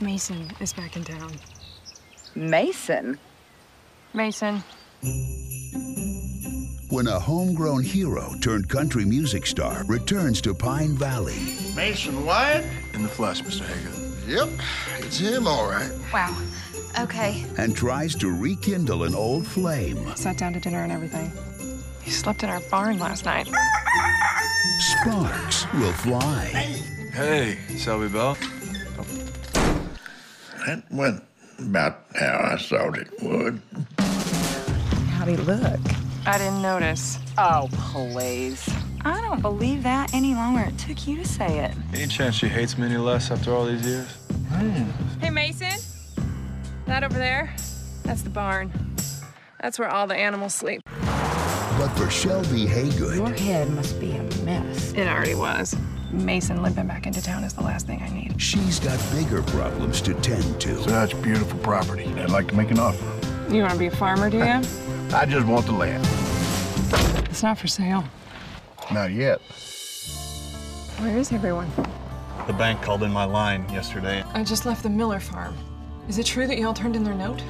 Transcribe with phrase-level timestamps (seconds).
[0.00, 1.32] Mason is back in town.
[2.36, 3.18] Mason?
[4.14, 4.62] Mason.
[6.90, 12.64] When a homegrown hero turned country music star returns to Pine Valley Mason Wyatt?
[12.94, 13.62] In the flesh, Mr.
[13.62, 14.28] Haygood.
[14.28, 14.48] Yep,
[15.04, 15.90] it's him, all right.
[16.12, 16.36] Wow.
[17.00, 17.44] Okay.
[17.58, 21.30] and tries to rekindle an old flame, Sat down to dinner and everything.
[22.02, 23.48] He slept in our barn last night.
[24.80, 26.44] sparks will fly.
[26.46, 28.36] Hey, hey Shelby Bell.
[30.68, 31.24] That went
[31.58, 33.62] about how I thought it would.
[35.12, 35.80] How'd he look?
[36.26, 37.18] I didn't notice.
[37.38, 38.68] Oh, please.
[39.02, 40.64] I don't believe that any longer.
[40.64, 41.72] It took you to say it.
[41.94, 44.08] Any chance she hates me any less after all these years?
[44.50, 44.90] Hmm.
[45.22, 45.80] Hey, Mason.
[46.84, 47.50] That over there?
[48.02, 48.70] That's the barn.
[49.62, 50.82] That's where all the animals sleep.
[50.84, 54.92] But for Shelby Haygood, Your head must be a mess.
[54.92, 55.74] It already was.
[56.10, 58.40] Mason limping back into town is the last thing I need.
[58.40, 60.82] she's got bigger problems to tend to.
[60.82, 62.06] Such beautiful property.
[62.16, 63.04] I'd like to make an offer.
[63.52, 64.44] You want to be a farmer, do you?
[65.14, 66.06] I just want the land.
[67.28, 68.04] it's not for sale.
[68.92, 69.40] Not yet.
[71.00, 71.70] Where is everyone?
[72.46, 74.22] The bank called in my line yesterday.
[74.32, 75.54] I just left the Miller farm.
[76.08, 77.40] Is it true that y'all turned in their note?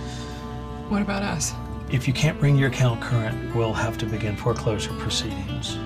[0.88, 1.52] What about us?
[1.92, 5.78] If you can't bring your account current, we'll have to begin foreclosure proceedings.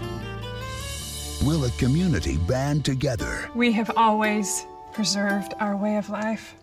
[1.44, 6.54] Will a community band together We have always preserved our way of life,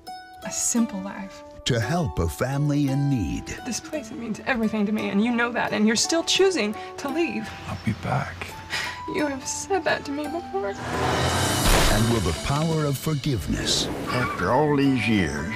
[0.46, 1.44] a simple life.
[1.66, 3.46] to help a family in need?
[3.66, 6.74] This place it means everything to me, and you know that, and you're still choosing
[6.98, 7.50] to leave.
[7.68, 8.48] I'll be back.
[9.14, 10.70] You have said that to me before.
[10.70, 15.54] And will the power of forgiveness After all these years,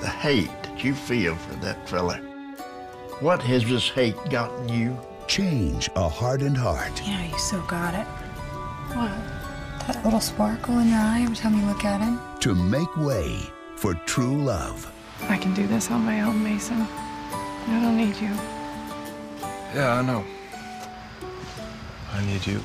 [0.00, 2.16] the hate that you feel for that fella,
[3.20, 4.96] what has this hate gotten you?
[5.28, 7.00] change a hardened heart?
[7.06, 8.06] Yeah, you so got it.
[8.94, 9.86] What?
[9.86, 12.20] That little sparkle in your eye every time you look at him.
[12.40, 13.38] to make way
[13.76, 14.90] for true love.
[15.28, 16.80] I can do this on my own, Mason.
[16.80, 18.30] I don't need you.
[19.74, 20.24] Yeah, I know.
[22.12, 22.60] I need you.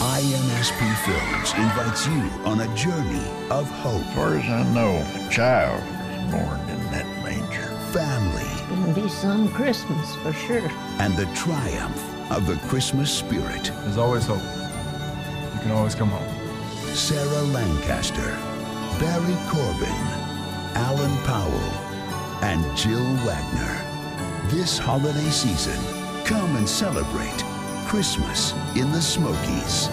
[0.00, 5.30] INSP Films invites you on a journey of hope, As far as I know, a
[5.30, 7.68] child was born in that manger.
[7.92, 10.68] family, Gonna be some Christmas for sure.
[10.98, 13.70] and the triumph of the Christmas spirit.
[13.84, 14.42] There's always hope.
[15.62, 16.66] You can always come home.
[16.92, 18.36] Sarah Lancaster,
[18.98, 20.02] Barry Corbin,
[20.74, 21.70] Alan Powell,
[22.42, 24.48] and Jill Wagner.
[24.50, 25.80] This holiday season,
[26.24, 27.44] come and celebrate
[27.86, 29.86] Christmas in the Smokies.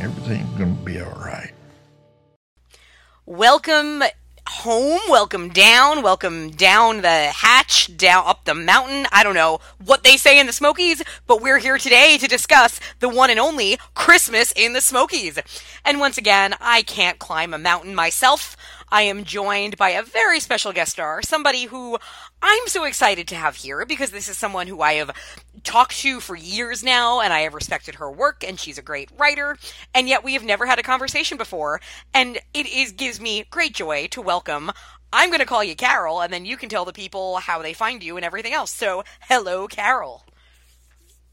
[0.00, 1.52] Everything's gonna be all right.
[3.26, 4.02] Welcome
[4.58, 9.06] home, welcome down, welcome down the hatch, down up the mountain.
[9.12, 12.80] I don't know what they say in the Smokies, but we're here today to discuss
[12.98, 15.38] the one and only Christmas in the Smokies.
[15.84, 18.56] And once again, I can't climb a mountain myself.
[18.90, 21.98] I am joined by a very special guest star, somebody who
[22.42, 25.10] I'm so excited to have here because this is someone who I have
[25.64, 29.10] talked to for years now and I have respected her work and she's a great
[29.18, 29.56] writer
[29.94, 31.80] and yet we have never had a conversation before
[32.14, 34.70] and it is gives me great joy to welcome
[35.12, 37.72] I'm going to call you Carol and then you can tell the people how they
[37.72, 38.70] find you and everything else.
[38.70, 40.24] So, hello Carol.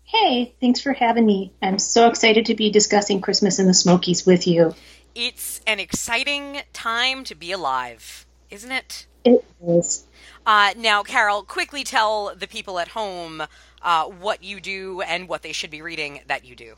[0.04, 1.54] Hey, thanks for having me.
[1.62, 4.76] I'm so excited to be discussing Christmas in the Smokies with you.
[5.16, 9.08] It's an exciting time to be alive, isn't it?
[9.24, 10.06] It is.
[10.46, 13.42] Uh, now, Carol, quickly tell the people at home
[13.82, 16.76] uh, what you do and what they should be reading that you do.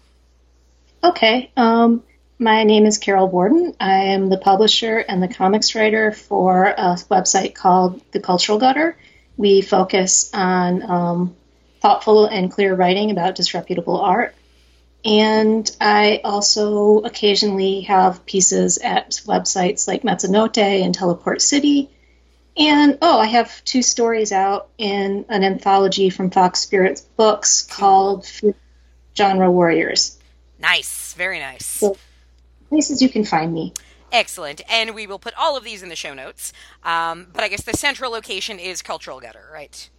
[1.04, 1.52] Okay.
[1.58, 2.04] Um,
[2.38, 3.74] my name is Carol Borden.
[3.80, 8.96] I am the publisher and the comics writer for a website called The Cultural Gutter.
[9.36, 11.36] We focus on um,
[11.82, 14.36] thoughtful and clear writing about disreputable art.
[15.06, 21.90] And I also occasionally have pieces at websites like Mezzanote and Teleport City.
[22.58, 28.28] And oh, I have two stories out in an anthology from Fox Spirits Books called
[29.16, 30.18] Genre Warriors.
[30.60, 31.66] Nice, very nice.
[31.66, 31.98] So,
[32.70, 33.74] places you can find me.
[34.12, 34.62] Excellent.
[34.70, 36.52] And we will put all of these in the show notes.
[36.84, 39.90] Um, but I guess the central location is Cultural Gutter, right?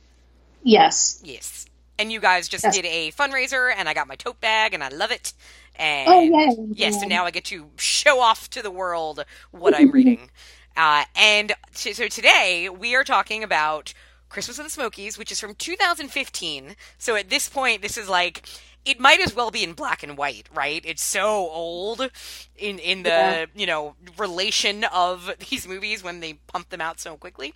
[0.63, 1.21] Yes.
[1.25, 1.67] Yes.
[1.99, 2.75] And you guys just Yes.
[2.75, 5.33] did a fundraiser, and I got my tote bag, and I love it.
[5.77, 6.57] And Oh, yay.
[6.73, 10.31] yes, so now I get to show off to the world what I'm reading.
[10.77, 13.95] Uh, and t- so today we are talking about
[14.29, 16.77] Christmas in the Smokies, which is from 2015.
[16.99, 18.43] So at this point, this is like
[18.85, 20.81] it might as well be in black and white, right?
[20.85, 22.11] It's so old
[22.57, 23.47] in in the Yeah.
[23.55, 27.55] you know relation of these movies when they pump them out so quickly.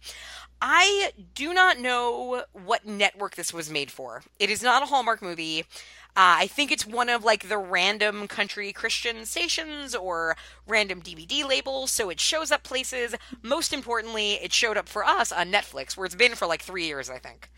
[0.65, 4.23] I do not know what network this was made for.
[4.39, 5.65] It is not a Hallmark movie.
[6.15, 10.37] Uh, I think it's one of like the random country Christian stations or
[10.69, 13.17] random DVD labels, so it shows up places.
[13.43, 16.87] Most importantly, it showed up for us on Netflix, where it's been for like three
[16.87, 17.51] years, I think.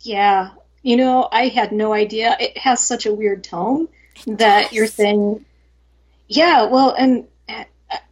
[0.00, 0.50] Yeah.
[0.82, 2.36] You know, I had no idea.
[2.38, 3.88] It has such a weird tone
[4.26, 5.46] that you're saying,
[6.28, 7.26] yeah, well, and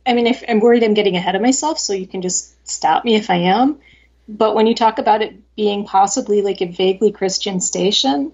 [0.06, 3.04] I mean, if, I'm worried I'm getting ahead of myself, so you can just stop
[3.04, 3.78] me if I am.
[4.28, 8.32] But when you talk about it being possibly like a vaguely Christian station,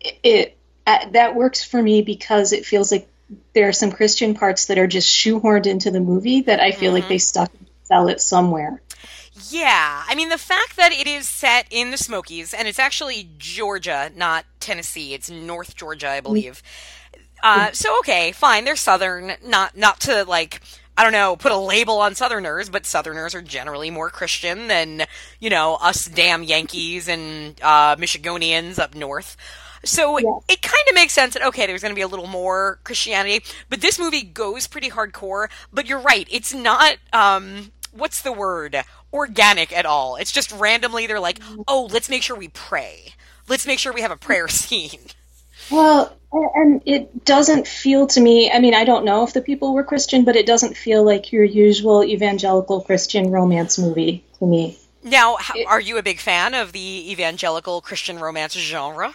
[0.00, 3.08] it, it uh, that works for me because it feels like
[3.54, 6.92] there are some Christian parts that are just shoehorned into the movie that I feel
[6.92, 7.50] like they stuck
[7.84, 8.80] sell it somewhere.
[9.50, 13.28] Yeah, I mean the fact that it is set in the Smokies and it's actually
[13.36, 15.12] Georgia, not Tennessee.
[15.12, 16.62] It's North Georgia, I believe.
[17.42, 18.64] Uh, so okay, fine.
[18.64, 20.62] They're Southern, not not to like
[20.96, 25.06] I don't know, put a label on Southerners, but Southerners are generally more Christian than
[25.40, 29.36] you know us damn Yankees and uh, Michigonians up north.
[29.84, 30.16] So
[30.48, 33.44] it kind of makes sense that okay, there's going to be a little more Christianity,
[33.68, 35.48] but this movie goes pretty hardcore.
[35.72, 36.96] But you're right, it's not.
[37.12, 38.82] Um, what's the word?
[39.12, 40.16] Organic at all.
[40.16, 43.14] It's just randomly they're like, oh, let's make sure we pray.
[43.48, 45.00] Let's make sure we have a prayer scene.
[45.70, 49.74] Well, and it doesn't feel to me, I mean, I don't know if the people
[49.74, 54.78] were Christian, but it doesn't feel like your usual evangelical Christian romance movie to me.
[55.02, 59.14] Now, how, are you a big fan of the evangelical Christian romance genre?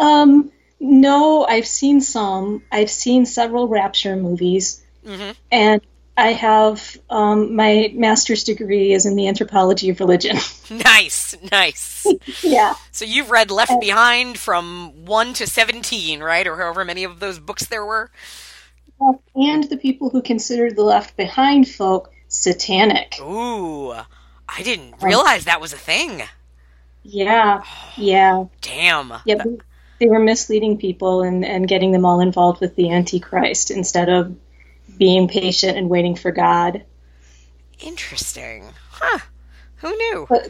[0.00, 0.50] Um,
[0.80, 2.62] no, I've seen some.
[2.72, 5.30] I've seen several Rapture movies, Mm-hmm.
[5.50, 5.80] and
[6.18, 10.36] I have um, my master's degree is in the anthropology of religion.
[10.70, 12.06] Nice, nice.
[12.42, 12.74] yeah.
[12.92, 16.46] So you've read Left Behind from 1 to 17, right?
[16.46, 18.10] Or however many of those books there were?
[19.34, 23.14] And the people who considered the Left Behind folk satanic.
[23.22, 26.22] Ooh, I didn't realize that was a thing.
[27.02, 27.62] Yeah,
[27.96, 28.44] yeah.
[28.60, 29.14] Damn.
[29.24, 29.58] Yeah, they-
[30.00, 34.36] they were misleading people and, and getting them all involved with the Antichrist instead of
[34.98, 36.84] being patient and waiting for God.
[37.80, 38.64] Interesting.
[38.90, 39.18] Huh.
[39.76, 40.26] Who knew?
[40.28, 40.48] But,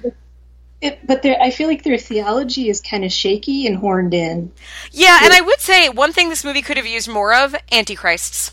[0.80, 4.52] it, but I feel like their theology is kind of shaky and horned in.
[4.90, 8.52] Yeah, and I would say one thing this movie could have used more of antichrists,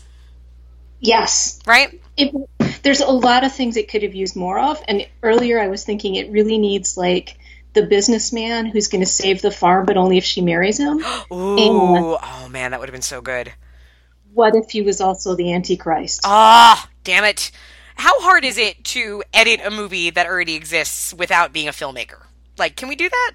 [1.00, 2.00] Yes, right?
[2.16, 2.34] it,
[2.82, 4.82] there's a lot of things it could have used more of.
[4.88, 7.38] And earlier I was thinking it really needs like
[7.74, 10.98] the businessman who's going to save the farm, but only if she marries him.
[11.32, 13.52] Ooh, oh man, that would have been so good.
[14.36, 16.20] What if he was also the Antichrist?
[16.22, 17.50] Ah, damn it.
[17.94, 22.22] How hard is it to edit a movie that already exists without being a filmmaker?
[22.58, 23.32] Like, can we do that?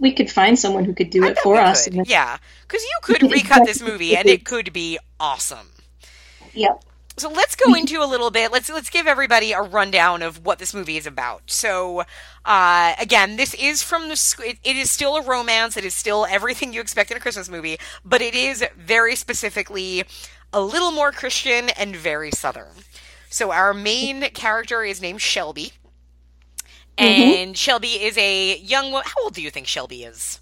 [0.00, 1.84] We could find someone who could do I it for us.
[1.84, 2.08] could.
[2.08, 5.68] Yeah, because you could recut this movie and it could be awesome.
[6.54, 6.82] Yep.
[7.18, 8.50] So let's go into a little bit.
[8.52, 11.42] Let's let's give everybody a rundown of what this movie is about.
[11.50, 12.04] So,
[12.44, 14.16] uh, again, this is from the.
[14.16, 15.76] sc- It, it is still a romance.
[15.76, 20.04] It is still everything you expect in a Christmas movie, but it is very specifically
[20.52, 22.74] a little more Christian and very Southern.
[23.30, 25.72] So our main character is named Shelby,
[26.96, 28.90] and Shelby is a young.
[28.92, 30.40] wo- How old do you think Shelby is?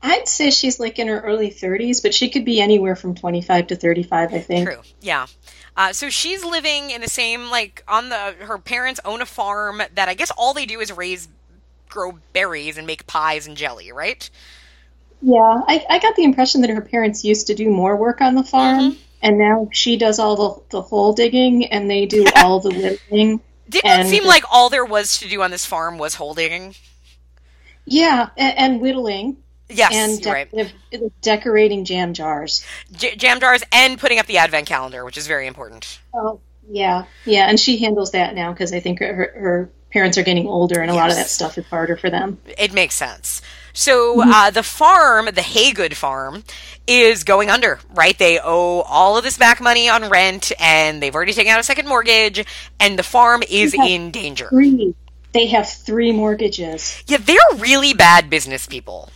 [0.00, 3.66] I'd say she's like in her early 30s, but she could be anywhere from 25
[3.68, 4.68] to 35, I think.
[4.68, 4.82] True.
[5.00, 5.26] Yeah.
[5.78, 9.80] Uh, so she's living in the same like on the her parents own a farm
[9.94, 11.28] that I guess all they do is raise
[11.88, 14.28] grow berries and make pies and jelly, right?
[15.22, 18.34] Yeah, I, I got the impression that her parents used to do more work on
[18.34, 22.58] the farm, and now she does all the, the hole digging and they do all
[22.58, 23.40] the whittling.
[23.68, 26.74] Didn't it seem like all there was to do on this farm was holding?
[27.84, 29.36] Yeah, and, and whittling.
[29.68, 31.12] Yes, and you're right.
[31.20, 32.64] decorating jam jars.
[32.92, 36.00] J- jam jars and putting up the advent calendar, which is very important.
[36.14, 40.22] Oh, yeah, yeah, and she handles that now because I think her, her parents are
[40.22, 42.38] getting older, and a lot of that stuff is harder for them.
[42.58, 43.42] It makes sense.
[43.72, 46.44] So uh, the farm, the Haygood farm,
[46.86, 48.18] is going under, right?
[48.18, 51.62] They owe all of this back money on rent, and they've already taken out a
[51.62, 52.44] second mortgage,
[52.80, 54.48] and the farm is in danger.
[54.48, 54.94] Three.
[55.32, 57.02] They have three mortgages.
[57.06, 59.10] Yeah, they're really bad business people.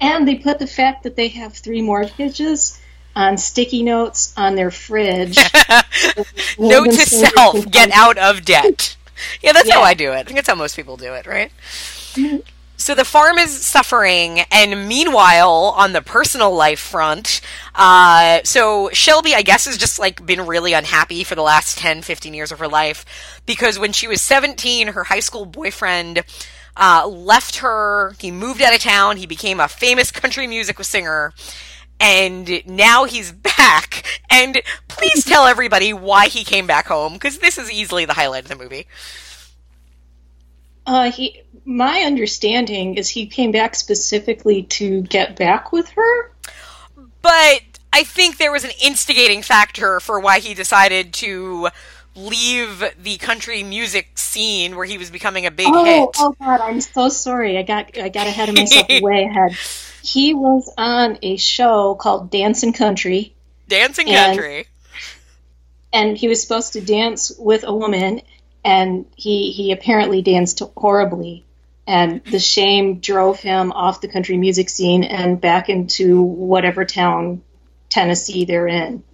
[0.00, 2.78] And they put the fact that they have three mortgages
[3.14, 5.38] on sticky notes on their fridge.
[6.58, 8.96] Note to self: get out of debt.
[9.42, 10.16] Yeah, that's how I do it.
[10.16, 11.50] I think that's how most people do it, right?
[12.78, 17.40] So the farm is suffering, and meanwhile, on the personal life front,
[17.74, 22.02] uh, so Shelby, I guess, has just like been really unhappy for the last 10,
[22.02, 26.22] 15 years of her life because when she was 17, her high school boyfriend
[26.76, 28.14] uh, left her.
[28.18, 29.16] He moved out of town.
[29.16, 31.32] He became a famous country music singer.
[31.98, 34.04] And now he's back.
[34.30, 38.44] And please tell everybody why he came back home, because this is easily the highlight
[38.44, 38.86] of the movie.
[40.86, 46.32] Uh, he, my understanding is he came back specifically to get back with her.
[47.22, 51.68] But I think there was an instigating factor for why he decided to
[52.16, 56.08] leave the country music scene where he was becoming a big oh, hit.
[56.18, 57.58] Oh God, I'm so sorry.
[57.58, 59.52] I got I got ahead of myself way ahead.
[60.02, 63.34] He was on a show called Dancing Country.
[63.68, 64.66] Dancing Country.
[65.92, 68.22] And he was supposed to dance with a woman,
[68.64, 71.44] and he he apparently danced horribly.
[71.88, 77.42] And the shame drove him off the country music scene and back into whatever town,
[77.88, 79.04] Tennessee, they're in.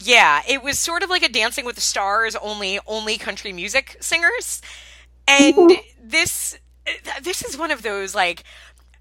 [0.00, 3.96] Yeah, it was sort of like a Dancing with the Stars, only only country music
[4.00, 4.62] singers.
[5.28, 6.58] And this
[7.22, 8.44] this is one of those like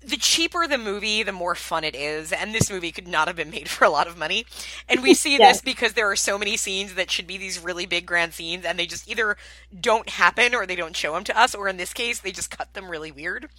[0.01, 2.31] the cheaper the movie, the more fun it is.
[2.31, 4.45] And this movie could not have been made for a lot of money.
[4.87, 5.57] And we see yes.
[5.57, 8.65] this because there are so many scenes that should be these really big grand scenes,
[8.65, 9.37] and they just either
[9.79, 12.51] don't happen or they don't show them to us, or in this case, they just
[12.51, 13.49] cut them really weird.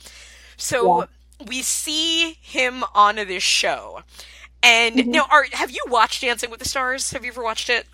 [0.56, 1.06] So yeah.
[1.46, 4.02] we see him on this show.
[4.62, 5.10] And mm-hmm.
[5.10, 7.12] now, are, have you watched Dancing with the Stars?
[7.12, 7.86] Have you ever watched it?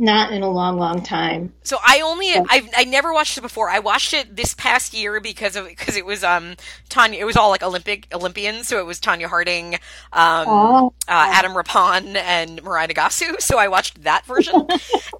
[0.00, 1.52] Not in a long, long time.
[1.64, 3.68] So I only—I've—I never watched it before.
[3.68, 6.54] I watched it this past year because of because it was um
[6.88, 7.18] Tonya.
[7.18, 9.74] It was all like Olympic Olympians, so it was Tonya Harding,
[10.12, 10.92] um, oh.
[11.08, 13.40] uh, Adam Rippon, and Mirai Nagasu.
[13.40, 14.54] So I watched that version,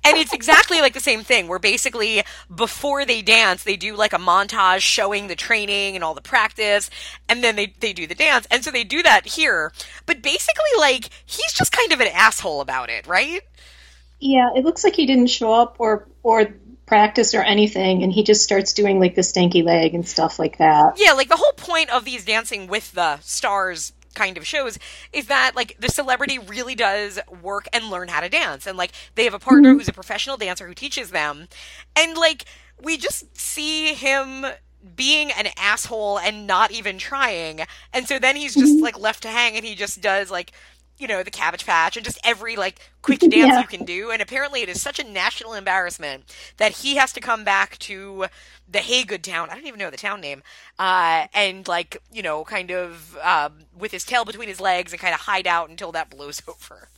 [0.05, 1.49] and it's exactly like the same thing.
[1.49, 2.23] Where basically
[2.55, 6.89] before they dance, they do like a montage showing the training and all the practice,
[7.29, 8.47] and then they they do the dance.
[8.49, 9.73] And so they do that here,
[10.07, 13.43] but basically like he's just kind of an asshole about it, right?
[14.21, 16.55] Yeah, it looks like he didn't show up or or
[16.87, 20.59] practice or anything, and he just starts doing like the stanky leg and stuff like
[20.59, 20.95] that.
[20.97, 24.79] Yeah, like the whole point of these Dancing with the Stars kind of shows
[25.13, 28.93] is that like the celebrity really does work and learn how to dance, and like
[29.15, 29.79] they have a partner mm-hmm.
[29.79, 31.47] who's a professional dancer who teaches them,
[31.95, 32.45] and like
[32.83, 34.47] we just see him
[34.95, 37.61] being an asshole and not even trying.
[37.93, 38.85] And so then he's just mm-hmm.
[38.85, 40.53] like left to hang and he just does like
[40.99, 43.61] you know, the Cabbage Patch and just every like quick dance yeah.
[43.61, 44.11] you can do.
[44.11, 46.25] And apparently, it is such a national embarrassment
[46.57, 48.27] that he has to come back to
[48.71, 49.49] the Haygood town.
[49.51, 50.43] I don't even know the town name.
[50.79, 55.01] Uh, and like you know, kind of um, with his tail between his legs and
[55.01, 56.89] kind of hide out until that blows over.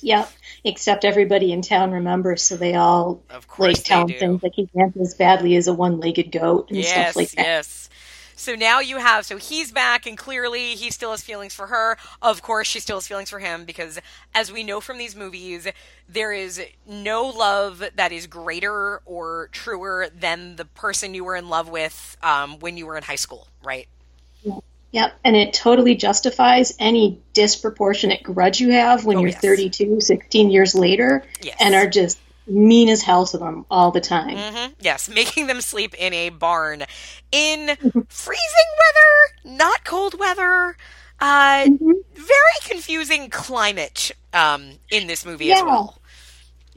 [0.00, 0.30] Yep.
[0.64, 4.68] Except everybody in town remembers, so they all of like tell him things like he
[4.74, 7.44] dances badly as a one-legged goat and yes, stuff like that.
[7.44, 7.90] Yes.
[8.38, 11.98] So now you have, so he's back, and clearly he still has feelings for her.
[12.22, 13.98] Of course, she still has feelings for him because,
[14.32, 15.66] as we know from these movies,
[16.08, 21.48] there is no love that is greater or truer than the person you were in
[21.48, 23.88] love with um, when you were in high school, right?
[24.92, 29.40] Yep, and it totally justifies any disproportionate grudge you have when oh, you're yes.
[29.40, 31.56] 32, 16 years later, yes.
[31.58, 34.36] and are just mean as hell to them all the time.
[34.36, 34.72] Mm-hmm.
[34.80, 36.84] Yes, making them sleep in a barn
[37.32, 37.76] in
[38.08, 40.76] freezing weather, not cold weather.
[41.20, 41.92] Uh, mm-hmm.
[42.14, 45.56] Very confusing climate um, in this movie yeah.
[45.56, 45.98] as well.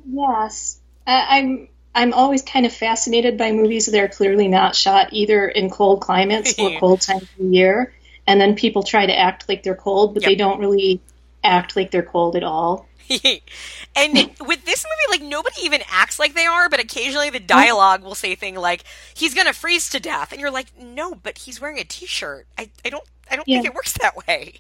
[0.06, 1.68] Yes, I- I'm.
[1.94, 6.00] I'm always kind of fascinated by movies that are clearly not shot either in cold
[6.00, 7.94] climates or cold times of year,
[8.26, 10.30] and then people try to act like they're cold, but yep.
[10.30, 11.02] they don't really
[11.44, 12.88] act like they're cold at all.
[13.96, 18.04] and with this movie, like nobody even acts like they are, but occasionally the dialogue
[18.04, 21.60] will say thing like, "He's gonna freeze to death," and you're like, "No, but he's
[21.60, 22.48] wearing a t-shirt.
[22.58, 23.58] I, I don't, I don't yeah.
[23.58, 24.56] think it works that way."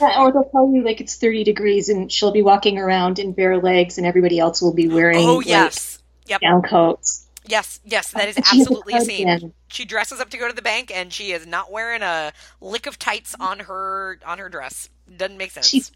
[0.00, 3.32] Yeah, or they'll tell you like it's 30 degrees and she'll be walking around in
[3.32, 7.26] bare legs, and everybody else will be wearing oh yes, like, yep, down coats.
[7.46, 9.52] Yes, yes, that is absolutely a scene.
[9.68, 12.86] She dresses up to go to the bank, and she is not wearing a lick
[12.86, 14.88] of tights on her on her dress.
[15.16, 15.68] Doesn't make sense.
[15.68, 15.92] She's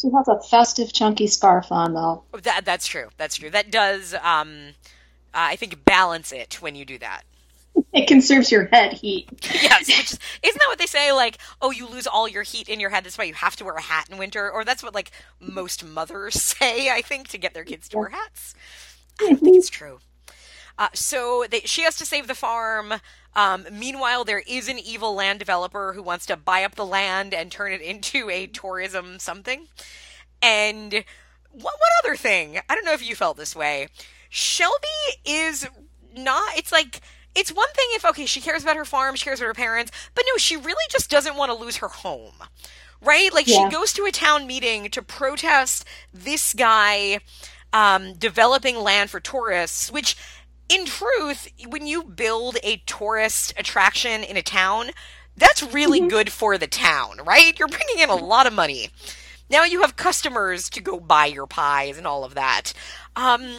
[0.00, 2.24] she has a festive, chunky scarf on, though.
[2.42, 3.08] That, that's true.
[3.16, 3.50] That's true.
[3.50, 4.74] That does, um,
[5.34, 7.22] uh, I think, balance it when you do that.
[7.92, 9.28] It conserves your head heat.
[9.42, 11.12] yes, which is, isn't that what they say?
[11.12, 13.04] Like, oh, you lose all your heat in your head.
[13.04, 14.50] That's why you have to wear a hat in winter.
[14.50, 15.10] Or that's what like
[15.40, 16.90] most mothers say.
[16.90, 18.54] I think to get their kids to wear hats.
[19.20, 19.98] I don't think it's true.
[20.78, 22.94] Uh, so they, she has to save the farm.
[23.34, 27.34] Um, meanwhile, there is an evil land developer who wants to buy up the land
[27.34, 29.68] and turn it into a tourism something.
[30.42, 30.92] And
[31.50, 32.58] one, what other thing?
[32.68, 33.88] I don't know if you felt this way.
[34.28, 34.86] Shelby
[35.24, 35.66] is
[36.14, 37.00] not, it's like,
[37.34, 39.92] it's one thing if, okay, she cares about her farm, she cares about her parents,
[40.14, 42.34] but no, she really just doesn't want to lose her home.
[43.02, 43.32] Right?
[43.32, 43.68] Like, yeah.
[43.68, 47.20] she goes to a town meeting to protest this guy
[47.72, 50.16] um, developing land for tourists, which
[50.68, 54.90] in truth, when you build a tourist attraction in a town,
[55.36, 56.08] that's really mm-hmm.
[56.08, 57.58] good for the town, right?
[57.58, 58.90] You're bringing in a lot of money.
[59.48, 62.72] Now you have customers to go buy your pies and all of that.
[63.14, 63.58] Um,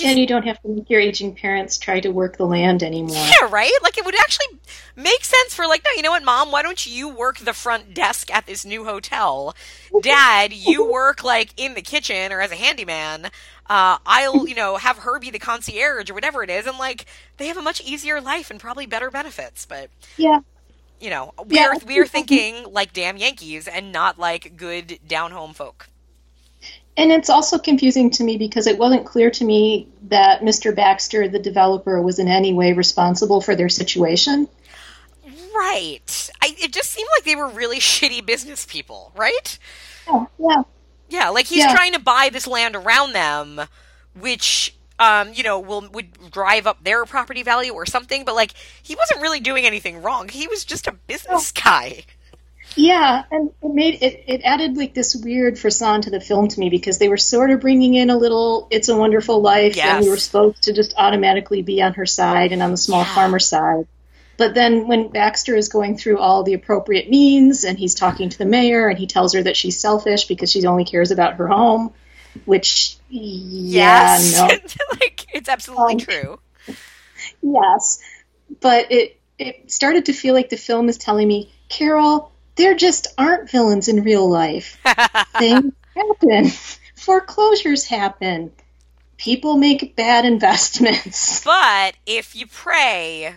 [0.00, 3.16] and you don't have to make your aging parents try to work the land anymore.
[3.16, 3.72] Yeah, right?
[3.82, 4.58] Like it would actually
[4.96, 7.94] make sense for like, no, you know what, mom, why don't you work the front
[7.94, 9.54] desk at this new hotel?
[10.00, 13.26] Dad, you work like in the kitchen or as a handyman.
[13.68, 17.06] Uh, I'll, you know, have her be the concierge or whatever it is, and like
[17.36, 19.64] they have a much easier life and probably better benefits.
[19.66, 20.40] But yeah,
[21.00, 21.64] you know, we Yeah.
[21.64, 25.88] are we are thinking like damn Yankees and not like good down home folk.
[26.96, 30.74] And it's also confusing to me because it wasn't clear to me that Mr.
[30.76, 34.46] Baxter, the developer, was in any way responsible for their situation.
[35.54, 36.30] Right.
[36.42, 39.58] I, it just seemed like they were really shitty business people, right?
[40.06, 40.62] Yeah, yeah.
[41.08, 41.74] Yeah, like he's Yeah.
[41.74, 43.60] trying to buy this land around them,
[44.18, 48.52] which um, you know, will would drive up their property value or something, but like
[48.82, 50.28] he wasn't really doing anything wrong.
[50.28, 52.04] He was just a business guy.
[52.76, 56.58] Yeah, and it made it, it added like this weird frisson to the film to
[56.60, 60.04] me because they were sort of bringing in a little "It's a Wonderful Life," and
[60.04, 63.38] we were supposed to just automatically be on her side and on the small farmer
[63.38, 63.86] side.
[64.38, 68.38] But then when Baxter is going through all the appropriate means and he's talking to
[68.38, 71.46] the mayor and he tells her that she's selfish because she only cares about her
[71.46, 71.92] home,
[72.46, 74.38] which yeah, yes.
[74.38, 74.46] no,
[74.92, 76.38] like it's absolutely Um, true.
[77.42, 78.00] Yes,
[78.60, 83.08] but it it started to feel like the film is telling me, Carol, there just
[83.18, 84.78] aren't villains in real life.
[85.38, 86.50] Things happen.
[86.96, 88.52] Foreclosures happen.
[89.16, 91.44] People make bad investments.
[91.52, 93.36] But if you pray,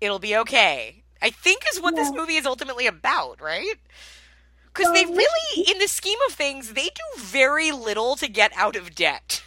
[0.00, 1.02] it'll be okay.
[1.22, 3.74] I think is what this movie is ultimately about, right?
[4.72, 8.76] Because they really, in the scheme of things, they do very little to get out
[8.76, 9.42] of debt.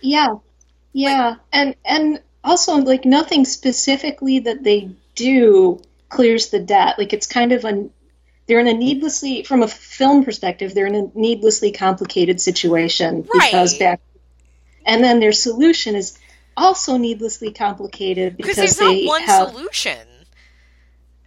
[0.00, 0.36] Yeah,
[0.92, 6.98] yeah, and and also like nothing specifically that they do clears the debt.
[6.98, 7.88] Like it's kind of a
[8.46, 13.76] they're in a needlessly from a film perspective they're in a needlessly complicated situation because
[13.78, 14.00] back
[14.86, 16.18] and then their solution is
[16.56, 19.98] also needlessly complicated Because there's not one have solution.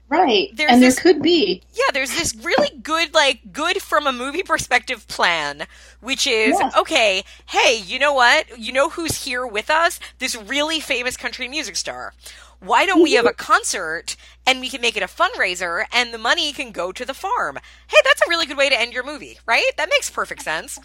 [0.10, 4.08] right There's and this- there could be Yeah, there's this really good, like, good from
[4.08, 5.68] a movie perspective plan,
[6.02, 6.76] which is Yes.
[6.76, 8.60] okay, hey, you know what?
[8.60, 10.00] You know who's here with us?
[10.20, 12.14] This really famous country music star.
[12.62, 16.20] Why don't we have a concert and we can make it a fundraiser and the
[16.20, 17.58] money can go to the farm?
[17.88, 19.72] Hey, that's a really good way to end your movie, right?
[19.78, 20.78] That makes perfect sense.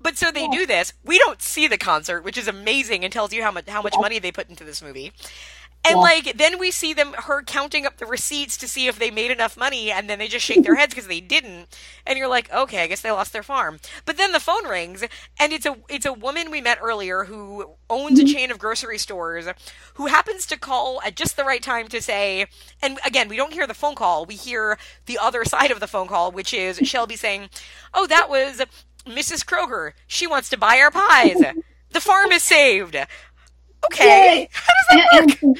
[0.00, 0.94] But so they do this.
[1.04, 3.94] We don't see the concert, which is amazing and tells you how much how much
[3.98, 5.12] money they put into this movie.
[5.84, 6.00] And Yeah.
[6.00, 9.30] like then we see them her counting up the receipts to see if they made
[9.30, 11.68] enough money and then they just shake their heads because they didn't.
[12.04, 13.78] And you're like okay I guess they lost their farm.
[14.04, 15.04] But then the phone rings
[15.38, 18.34] and it's a it's a woman we met earlier who owns a mm-hmm.
[18.34, 19.46] chain of grocery stores
[19.94, 22.46] who happens to call at just the right time to say
[22.82, 24.26] and again we don't hear the phone call.
[24.26, 27.50] We hear the other side of the phone call which is Shelby saying
[27.94, 28.60] oh that was
[29.06, 29.44] Mrs.
[29.44, 29.92] Kroger.
[30.06, 31.40] She wants to buy our pies.
[31.90, 32.98] The farm is saved
[33.86, 34.48] okay Yay!
[35.12, 35.58] and, and,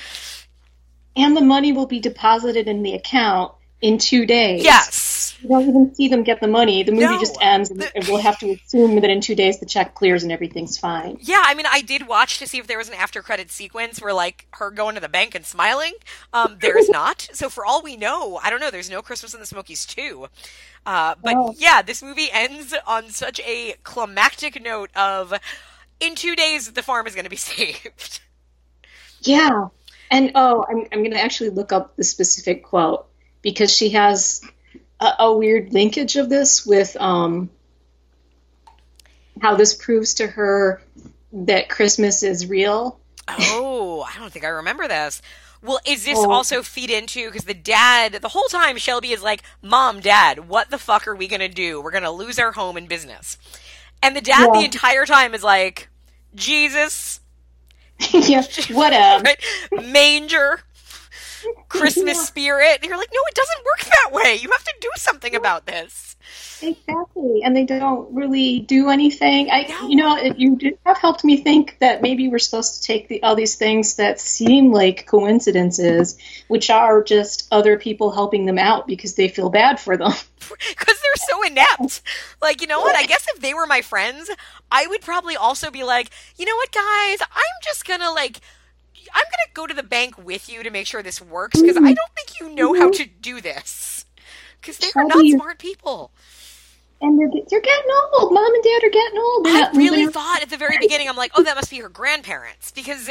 [1.16, 5.68] and the money will be deposited in the account in two days yes you don't
[5.68, 7.20] even see them get the money the movie No.
[7.20, 10.24] just ends and and we'll have to assume that in two days the check clears
[10.24, 12.94] and everything's fine Yeah, I mean, I did watch to see if there was an
[12.94, 15.92] after credit sequence where like her going to the bank and smiling.
[16.32, 17.28] Um, there is not.
[17.32, 18.72] So for all we know, I don't know.
[18.72, 20.26] There's no Christmas in the Smokies too.
[20.84, 21.54] Uh, but Oh.
[21.56, 25.32] yeah, this movie ends on such a climactic note of
[26.00, 28.20] in two days the farm is going to be saved.
[29.22, 29.68] Yeah.
[30.10, 33.06] And oh, I'm, I'm going to actually look up the specific quote
[33.42, 34.40] because she has
[35.00, 37.50] a, a weird linkage of this with um,
[39.40, 40.82] how this proves to her
[41.32, 42.98] that Christmas is real.
[43.28, 45.20] Oh, I don't think I remember this.
[45.60, 46.30] Well, is this Oh.
[46.30, 50.70] also feed into because the dad the whole time Shelby is like, "Mom, Dad, what
[50.70, 51.80] the fuck are we gonna do?
[51.82, 53.36] We're gonna lose our home and business."
[54.02, 55.88] And the dad the entire time is like,
[56.34, 57.20] "Jesus,
[58.12, 59.24] yeah, whatever.
[59.24, 59.44] right?
[59.86, 60.60] manger,
[61.68, 62.24] Christmas Yeah.
[62.24, 64.38] spirit." And you're like, "No, it doesn't work that way.
[64.40, 66.07] You have to do something about this."
[66.60, 69.50] Exactly, and they don't really do anything.
[69.50, 69.88] I, No.
[69.88, 73.36] you know, you have helped me think that maybe we're supposed to take the, all
[73.36, 76.18] these things that seem like coincidences,
[76.48, 80.12] which are just other people helping them out because they feel bad for them.
[80.38, 82.02] because they're so inept.
[82.42, 82.96] Like, you know what?
[82.96, 84.30] I guess if they were my friends,
[84.70, 87.20] I would probably also be like, you know what, guys?
[87.20, 88.40] I'm just gonna like.
[89.14, 91.80] I'm gonna go to the bank with you to make sure this works because I
[91.80, 91.94] mm-hmm.
[91.94, 93.04] don't think you know how mm-hmm.
[93.04, 94.04] to do this.
[94.60, 96.10] Because they are not smart people.
[97.00, 98.32] And they're, get- they're getting old.
[98.32, 99.46] Mom and Dad are getting old.
[99.46, 102.72] I really thought at the very beginning, I'm like, oh, that must be her grandparents
[102.72, 103.08] because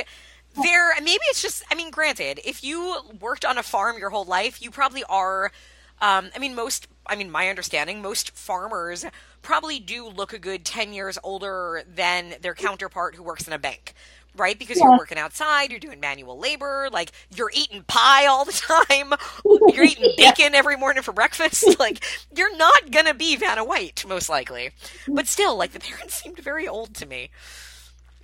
[0.62, 1.64] they're maybe it's just.
[1.72, 5.52] I mean, granted, if you worked on a farm your whole life, you probably are.
[6.00, 9.06] Um, I mean, most I mean, my understanding, most farmers
[9.42, 13.60] probably do look a good 10 years older than their counterpart who works in a
[13.60, 13.94] bank.
[14.38, 14.58] Right?
[14.58, 14.86] Because Yeah.
[14.86, 19.14] you're working outside, you're doing manual labor, like you're eating pie all the time,
[19.74, 21.66] you're eating bacon every morning for breakfast.
[21.80, 22.04] Like,
[22.36, 24.72] you're not gonna be Vanna White, most likely.
[25.08, 27.30] But still, like, the parents seemed very old to me.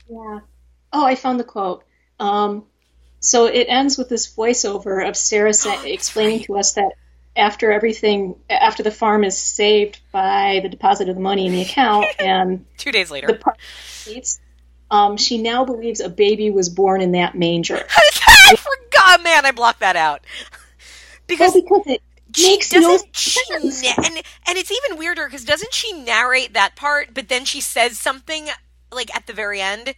[0.10, 0.39] Yeah.
[0.91, 1.84] Oh, I found the quote.
[2.19, 2.65] Um,
[3.19, 6.91] so it ends with this voiceover of Sarah sa- explaining to us that
[7.36, 11.62] after everything, after the farm is saved by the deposit of the money in the
[11.62, 13.28] account and Two days later.
[13.28, 14.39] the seats,
[14.93, 17.84] um, she now believes a baby was born in that manger.
[17.89, 20.21] I forgot, man, I blocked that out.
[21.25, 22.01] Because, because it
[22.36, 24.15] she makes no na- and
[24.47, 28.47] and it's even weirder because doesn't she narrate that part, but then she says something
[28.91, 29.95] like at the very end.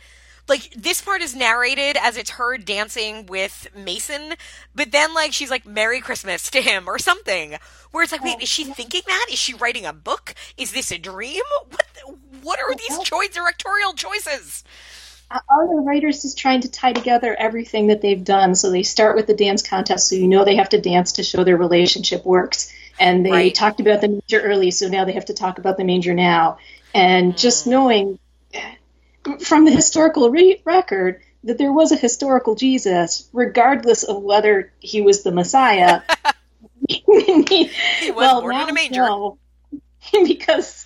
[0.47, 4.33] Like this part is narrated as it's her dancing with Mason,
[4.75, 7.57] but then like she's like "Merry Christmas" to him or something.
[7.91, 9.27] Where it's like, wait, is she thinking that?
[9.31, 10.35] Is she writing a book?
[10.57, 11.41] Is this a dream?
[11.69, 11.87] What?
[12.41, 14.63] What are these choice directorial choices?
[15.31, 18.53] Are the writers just trying to tie together everything that they've done?
[18.55, 21.23] So they start with the dance contest, so you know they have to dance to
[21.23, 22.71] show their relationship works.
[22.99, 23.51] And they Right.
[23.51, 26.57] talked about the manger early, so now they have to talk about the manger now.
[26.93, 27.37] And Mm.
[27.37, 28.19] just knowing
[29.41, 35.01] from the historical re- record that there was a historical Jesus, regardless of whether he
[35.01, 36.01] was the Messiah.
[36.87, 37.71] he,
[38.07, 39.01] was well, born in a manger.
[39.01, 39.37] no,
[40.25, 40.85] because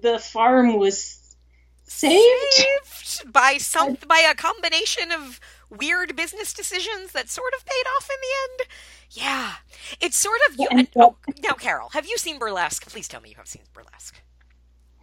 [0.00, 1.36] the farm was
[1.84, 2.52] saved.
[2.52, 8.08] saved by some by a combination of weird business decisions that sort of paid off
[8.10, 8.68] in the end.
[9.10, 9.52] Yeah,
[10.00, 10.68] it's sort of you.
[10.70, 12.86] and- oh, now, Carol, have you seen Burlesque?
[12.86, 14.20] Please tell me you have seen Burlesque.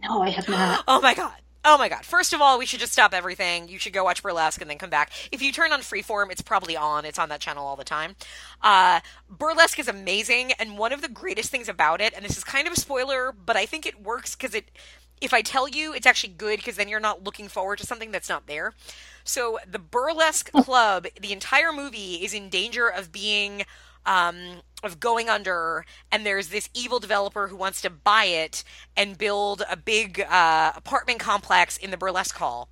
[0.02, 0.84] No, I have not.
[0.88, 1.34] Oh my god.
[1.64, 2.04] Oh my god.
[2.04, 3.68] First of all, we should just stop everything.
[3.68, 5.12] You should go watch Burlesque and then come back.
[5.30, 7.04] If you turn on Freeform, it's probably on.
[7.04, 8.16] It's on that channel all the time.
[8.60, 12.42] Uh, Burlesque is amazing, and one of the greatest things about it, and this is
[12.42, 14.70] kind of a spoiler, but I think it works because it.
[15.20, 18.10] If I tell you, it's actually good because then you're not looking forward to something
[18.10, 18.72] that's not there.
[19.22, 23.62] So the Burlesque Club, the entire movie is in danger of being
[24.06, 28.64] um, of going under, and there's this evil developer who wants to buy it
[28.96, 32.68] and build a big uh, apartment complex in the burlesque hall.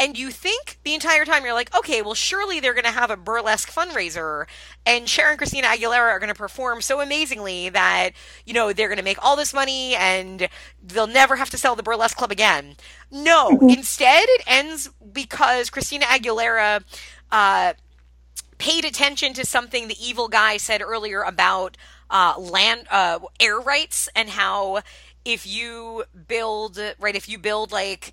[0.00, 3.10] And you think the entire time you're like, okay, well, surely they're going to have
[3.10, 4.46] a burlesque fundraiser,
[4.86, 8.10] and Cher and Christina Aguilera are going to perform so amazingly that
[8.46, 10.48] you know they're going to make all this money and
[10.80, 12.76] they'll never have to sell the burlesque club again.
[13.10, 16.84] No, instead it ends because Christina Aguilera.
[17.30, 17.74] Uh,
[18.58, 21.76] paid attention to something the evil guy said earlier about
[22.10, 24.82] uh, land uh, air rights and how
[25.24, 28.12] if you build right if you build like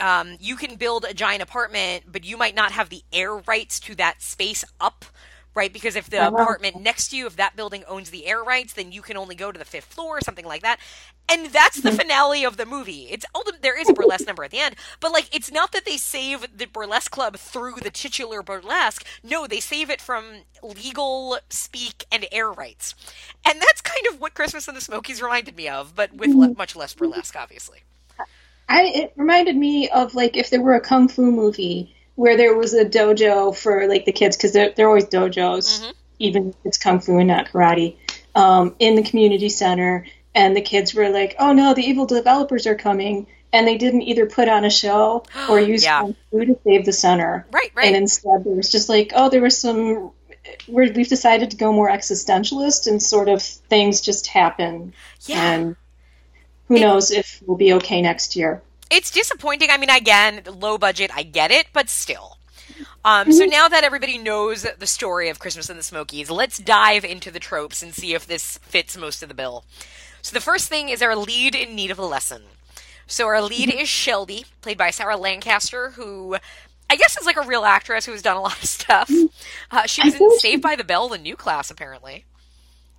[0.00, 3.78] um, you can build a giant apartment but you might not have the air rights
[3.80, 5.04] to that space up
[5.54, 5.72] right?
[5.72, 6.26] Because if the Uh-huh.
[6.26, 9.34] apartment next to you if that building owns the air rights then you can only
[9.34, 10.78] go to the fifth floor or something like that.
[11.28, 13.08] And that's the finale of the movie.
[13.10, 13.24] It's
[13.60, 16.46] there is a burlesque number at the end but like it's not that they save
[16.56, 19.04] the burlesque club through the titular burlesque.
[19.22, 22.94] No they save it from legal speak and air rights.
[23.46, 26.50] And that's kind of what christmas in the smokies reminded me of but with le-
[26.56, 27.80] much less burlesque obviously.
[28.68, 32.54] I it reminded me of like if there were a kung fu movie where there
[32.56, 36.78] was a dojo for like the kids because they're, they're always dojos, even if it's
[36.78, 37.96] kung fu and not karate,
[38.34, 42.66] um, in the community center, and the kids were like, "Oh no, the evil developers
[42.66, 46.00] are coming," and they didn't either put on a show or use Yeah.
[46.00, 47.46] kung fu to save the center.
[47.50, 47.86] Right, right.
[47.86, 50.10] And instead, there was just like, "Oh, there was some."
[50.66, 54.92] We're, we've decided to go more existentialist, and sort of things just happen.
[55.26, 55.52] Yeah.
[55.52, 55.76] And
[56.68, 58.60] who knows if we'll be okay next year.
[58.92, 59.70] It's disappointing.
[59.70, 62.36] I mean, again, low budget, I get it, but still.
[63.04, 67.04] Um, so now that everybody knows the story of Christmas in the Smokies, let's dive
[67.04, 69.64] into the tropes and see if this fits most of the bill.
[70.20, 72.42] So the first thing is our lead in need of a lesson.
[73.08, 76.36] So our lead is Shelby, played by Sarah Lancaster, who
[76.88, 79.10] I guess is like a real actress who's done a lot of stuff.
[79.70, 82.24] Uh, she was in think she- Saved by the Bell, the new class, apparently.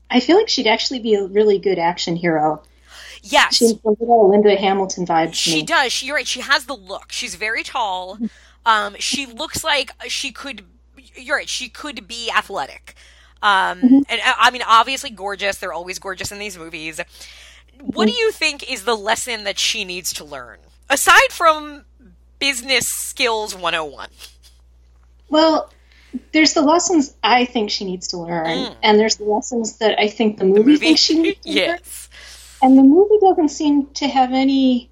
[0.10, 2.62] I feel like she'd actually be a really good action hero.
[3.25, 5.63] Yes, She's a little Linda Hamilton vibe She me.
[5.63, 5.91] does.
[5.93, 6.27] She, you're right.
[6.27, 7.12] She has the look.
[7.12, 8.17] She's very tall.
[8.65, 10.63] Um, she looks like she could.
[11.15, 11.47] You're right.
[11.49, 12.95] She could be athletic.
[13.41, 15.57] Um, and uh, I mean, obviously gorgeous.
[15.57, 16.99] They're always gorgeous in these movies.
[17.79, 20.59] What do you think is the lesson that she needs to learn
[20.89, 21.86] aside from
[22.39, 24.09] business skills 101?
[25.29, 25.71] Well,
[26.31, 28.75] there's the lessons I think she needs to learn, Mm.
[28.83, 31.57] and there's the lessons that I think the movie, thinks she needs to learn.
[31.83, 32.09] yes.
[32.63, 34.89] And the movie doesn't seem to have any.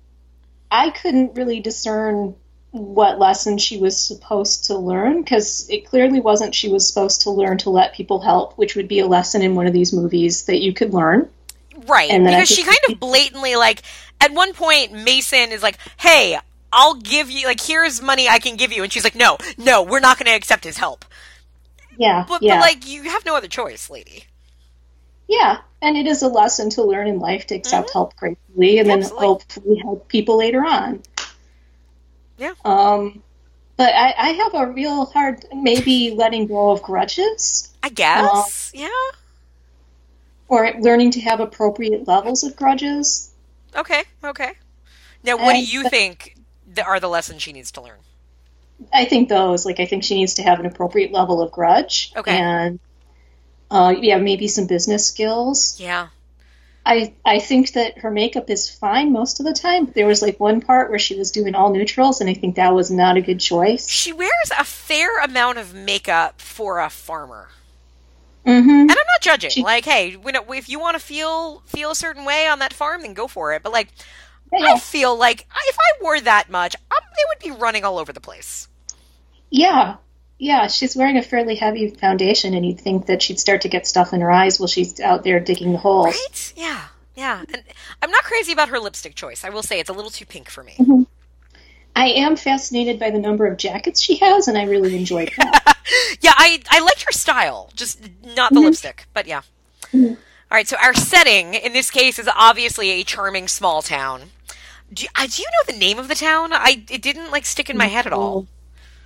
[0.70, 2.36] I couldn't really discern
[2.72, 7.32] what lesson she was supposed to learn because it clearly wasn't she was supposed to
[7.32, 10.46] learn to let people help, which would be a lesson in one of these movies
[10.46, 11.30] that you could learn.
[11.88, 13.82] Right, because she kind of blatantly like
[14.20, 16.38] at one point Mason is like, "Hey,
[16.74, 19.82] I'll give you like here's money I can give you," and she's like, "No, no,
[19.82, 21.06] we're not going to accept his help."
[21.98, 24.26] Yeah, But, yeah, but like you have no other choice, lady.
[25.32, 25.62] Yeah.
[25.82, 29.00] And it is a lesson to learn in life to accept help gratefully, and then
[29.02, 29.17] Mm-hmm.
[29.17, 31.02] Hopefully help people later on.
[32.38, 32.54] Yeah.
[32.63, 33.24] Um,
[33.78, 38.72] but I, I have a real hard maybe letting go of grudges I guess.
[38.76, 38.89] yeah.
[40.48, 43.32] or learning to have appropriate levels of grudges.
[43.76, 44.04] Okay.
[44.24, 44.54] Okay.
[45.24, 46.36] Now, what do And- you think
[46.86, 47.98] are the lessons she needs to learn?
[48.94, 52.12] I think those, like, I think she needs to have an appropriate level of grudge.
[52.15, 52.36] Okay.
[52.38, 52.80] And,
[53.72, 55.80] uh, yeah, maybe some business skills.
[55.80, 56.10] Yeah.
[56.86, 59.86] I I think that her makeup is fine most of the time.
[59.94, 62.74] There was like one part where she was doing all neutrals, and I think that
[62.74, 63.88] was not a good choice.
[63.88, 67.50] She wears a fair amount of makeup for a farmer.
[68.46, 68.70] Mm-hmm.
[68.70, 69.52] And I'm not judging.
[69.52, 72.60] She- like, hey, when it, if you want to feel feel a certain way on
[72.60, 73.62] that farm, then go for it.
[73.62, 73.90] But like,
[74.52, 74.74] Yeah.
[74.74, 78.12] I feel like if I wore that much, um, they would be running all over
[78.12, 78.68] the place.
[79.52, 79.98] Yeah,
[80.42, 80.68] yeah.
[80.68, 84.12] She's wearing a fairly heavy foundation, and you'd think that she'd start to get stuff
[84.12, 86.08] in her eyes while she's out there digging the holes.
[86.08, 86.54] Right?
[86.58, 86.82] Yeah,
[87.16, 87.44] yeah.
[87.54, 87.64] And
[88.02, 89.44] I'm not crazy about her lipstick choice.
[89.46, 90.76] I will say it's a little too pink for me.
[90.80, 91.04] Mm-hmm.
[91.96, 95.78] I am fascinated by the number of jackets she has, and I really enjoyed that.
[96.22, 98.02] Yeah, I I liked her style, just
[98.36, 98.66] not the Mm-hmm.
[98.66, 99.06] lipstick.
[99.14, 99.42] But yeah.
[99.94, 100.16] All
[100.50, 100.68] right.
[100.68, 104.32] So our setting in this case is obviously a charming small town.
[104.94, 106.52] Do you, uh, do you know the name of the town?
[106.54, 108.48] I it didn't like stick in my head at all.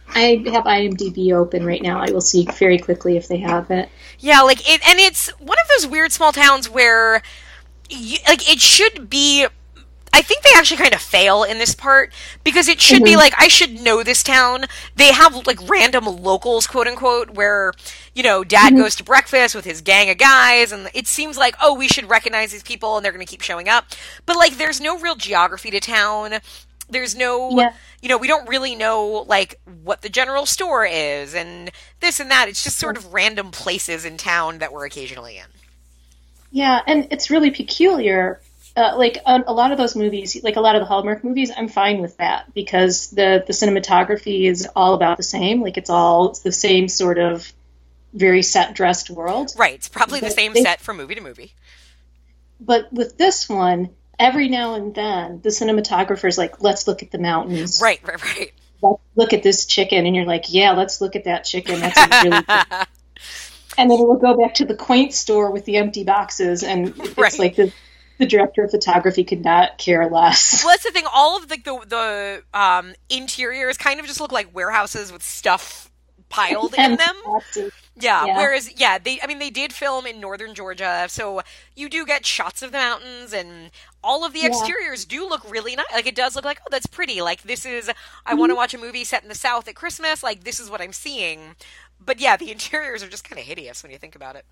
[0.07, 1.99] I have IMDb open right now.
[1.99, 3.89] I will see very quickly if they have it.
[4.19, 7.21] Yeah, like it, and it's one of those weird small towns where,
[7.89, 9.45] you, like, it should be.
[10.13, 12.13] I think they actually kind of fail in this part
[12.45, 13.17] because it should be Mhm.
[13.17, 14.63] like I should know this town.
[14.95, 17.73] They have like random locals, quote unquote, where
[18.13, 18.77] you know Dad Mhm.
[18.77, 22.09] goes to breakfast with his gang of guys, and it seems like oh we should
[22.09, 23.87] recognize these people and they're going to keep showing up.
[24.25, 26.39] But like, there's no real geography to town.
[26.89, 27.73] There's no, Yeah.
[28.01, 32.29] you know, we don't really know like what the general store is and this and
[32.31, 32.47] that.
[32.47, 35.45] It's just sort of random places in town that we're occasionally in.
[36.51, 38.39] Yeah, and it's really peculiar.
[38.77, 41.49] Uh, like a, a lot of those movies, like a lot of the Hallmark movies,
[41.55, 45.61] I'm fine with that because the the cinematography is all about the same.
[45.61, 47.51] Like it's all it's the same sort of
[48.13, 49.51] very set dressed world.
[49.57, 49.75] Right.
[49.75, 51.53] It's probably the same they- set from movie to movie.
[52.59, 57.19] But with this one, every now and then the cinematographer's like, "Let's look at the
[57.19, 57.79] mountains.
[57.81, 58.53] Right, right, right.
[58.81, 61.79] Let's look at this chicken," and you're like, "Yeah, let's look at that chicken.
[61.79, 62.87] That's really." good.
[63.77, 67.17] And then we'll go back to the quaint store with the empty boxes, and it's
[67.17, 67.37] Right.
[67.37, 67.73] like the
[68.17, 70.63] the director of photography could not care less.
[70.63, 71.03] Well, that's the thing.
[71.13, 71.85] All of the the,
[72.53, 75.91] the um, interiors kind of just look like warehouses with stuff
[76.29, 77.15] piled in them.
[77.97, 78.37] Yeah, Yeah.
[78.37, 79.19] Whereas, yeah, they.
[79.21, 81.41] I mean, they did film in northern Georgia, so
[81.75, 83.71] you do get shots of the mountains, and
[84.05, 84.47] all of the Yeah.
[84.47, 85.85] exteriors do look really nice.
[85.93, 87.21] Like it does look like, oh, that's pretty.
[87.21, 87.89] Like this is.
[88.25, 88.55] I want Mm-hmm.
[88.55, 90.21] to watch a movie set in the South at Christmas.
[90.23, 91.55] Like this is what I'm seeing.
[91.99, 94.45] But yeah, the interiors are just kind of hideous when you think about it.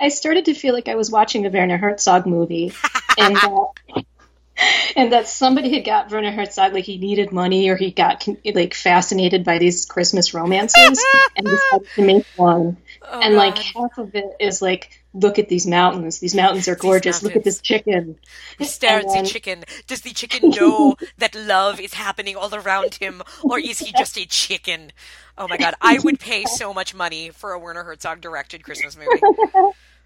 [0.00, 2.72] I started to feel like I was watching a Werner Herzog movie,
[3.18, 3.72] and that,
[4.96, 8.74] and that somebody had got Werner Herzog like he needed money or he got like
[8.74, 11.02] fascinated by these Christmas romances
[11.36, 12.76] and decided to make one.
[13.14, 13.64] Oh, and like God.
[13.76, 16.18] half of it is like, look at these mountains.
[16.18, 17.22] These mountains are gorgeous.
[17.22, 18.18] Look at this chicken.
[18.56, 19.64] He stares at the chicken.
[19.86, 24.16] Does the chicken know that love is happening all around him, or is he just
[24.16, 24.92] a chicken?
[25.36, 28.96] Oh my god, I would pay so much money for a Werner Herzog directed Christmas
[28.96, 29.20] movie.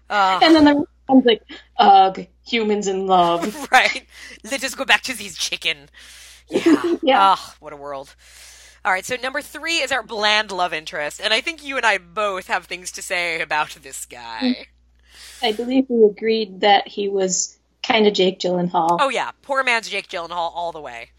[0.09, 1.43] Uh, And then the one's like,
[1.77, 3.69] ugh, humans in love.
[3.71, 4.05] right?
[4.43, 5.89] Let us go back to these chicken.
[6.49, 6.95] Yeah.
[7.01, 7.19] Yeah.
[7.21, 8.13] Ah, what a world.
[8.87, 11.85] All right, so number three is our bland love interest, and I think you and
[11.85, 14.65] I both have things to say about this guy.
[15.43, 18.95] I believe we agreed that he was kind of Jake Gyllenhaal.
[19.01, 21.09] Oh yeah, poor man's Jake Gyllenhaal all the way.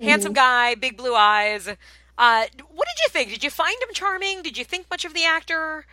[0.00, 0.08] Mm-hmm.
[0.08, 1.68] Handsome guy, big blue eyes.
[1.68, 3.30] Uh, what did you think?
[3.30, 4.42] Did you find him charming?
[4.42, 5.86] Did you think much of the actor?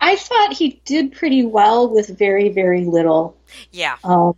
[0.00, 3.36] I thought he did pretty well with very, very little.
[3.70, 3.98] Yeah.
[4.02, 4.34] Um,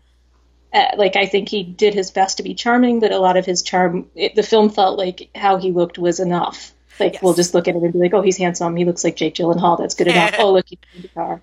[0.72, 3.46] uh, like I think he did his best to be charming, but a lot of
[3.46, 6.72] his charm, it, the film felt like how he looked was enough.
[7.00, 7.22] Like Yes.
[7.22, 8.74] we'll just look at him and be like, "Oh, he's handsome.
[8.76, 9.78] He looks like Jake Gyllenhaal.
[9.78, 11.40] That's good enough." oh, look, he's in the car.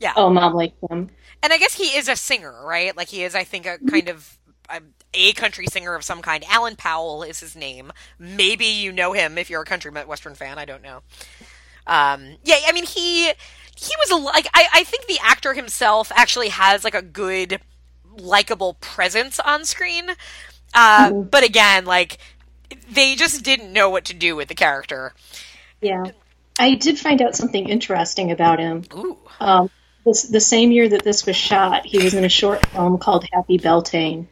[0.00, 0.12] Yeah.
[0.16, 1.10] Oh, mom likes him.
[1.42, 2.96] And I guess he is a singer, right?
[2.96, 4.80] Like he is, I think, a kind of a,
[5.14, 6.44] a country singer of some kind.
[6.48, 7.92] Alan Powell is his name.
[8.18, 10.58] Maybe you know him if you're a country western fan.
[10.58, 11.02] I don't know.
[11.86, 16.10] Um, yeah, I mean he he was a, like I, I think the actor himself
[16.14, 17.60] actually has like a good
[18.20, 20.10] likable presence on screen.
[20.74, 22.18] Uh, But again, like
[22.90, 25.14] they just didn't know what to do with the character.
[25.80, 26.04] Yeah,
[26.58, 28.84] I did find out something interesting about him.
[28.94, 29.16] Ooh.
[29.40, 29.70] Um,
[30.04, 33.24] this, the same year that this was shot, he was in a short film called
[33.32, 34.28] Happy Beltane.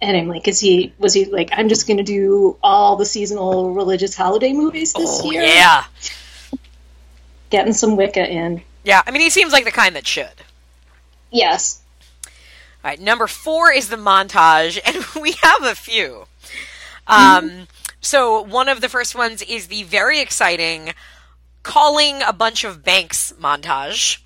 [0.00, 3.04] And I'm like, is he, was he like, I'm just going to do all the
[3.04, 5.42] seasonal religious holiday movies this Oh, year?
[5.42, 5.84] yeah.
[7.50, 8.62] Getting some Wicca in.
[8.84, 10.32] Yeah, I mean, he seems like the kind that should.
[11.30, 11.81] Yes.
[12.84, 16.24] All right, number four is the montage, and we have a few.
[17.06, 17.68] Um,
[18.00, 20.92] so one of the first ones is the very exciting
[21.62, 24.18] calling a bunch of banks montage.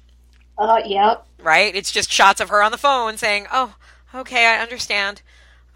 [0.58, 1.26] Uh, yep.
[1.42, 1.74] Right?
[1.74, 3.74] It's just shots of her on the phone saying, "Oh,
[4.14, 5.20] okay, I understand.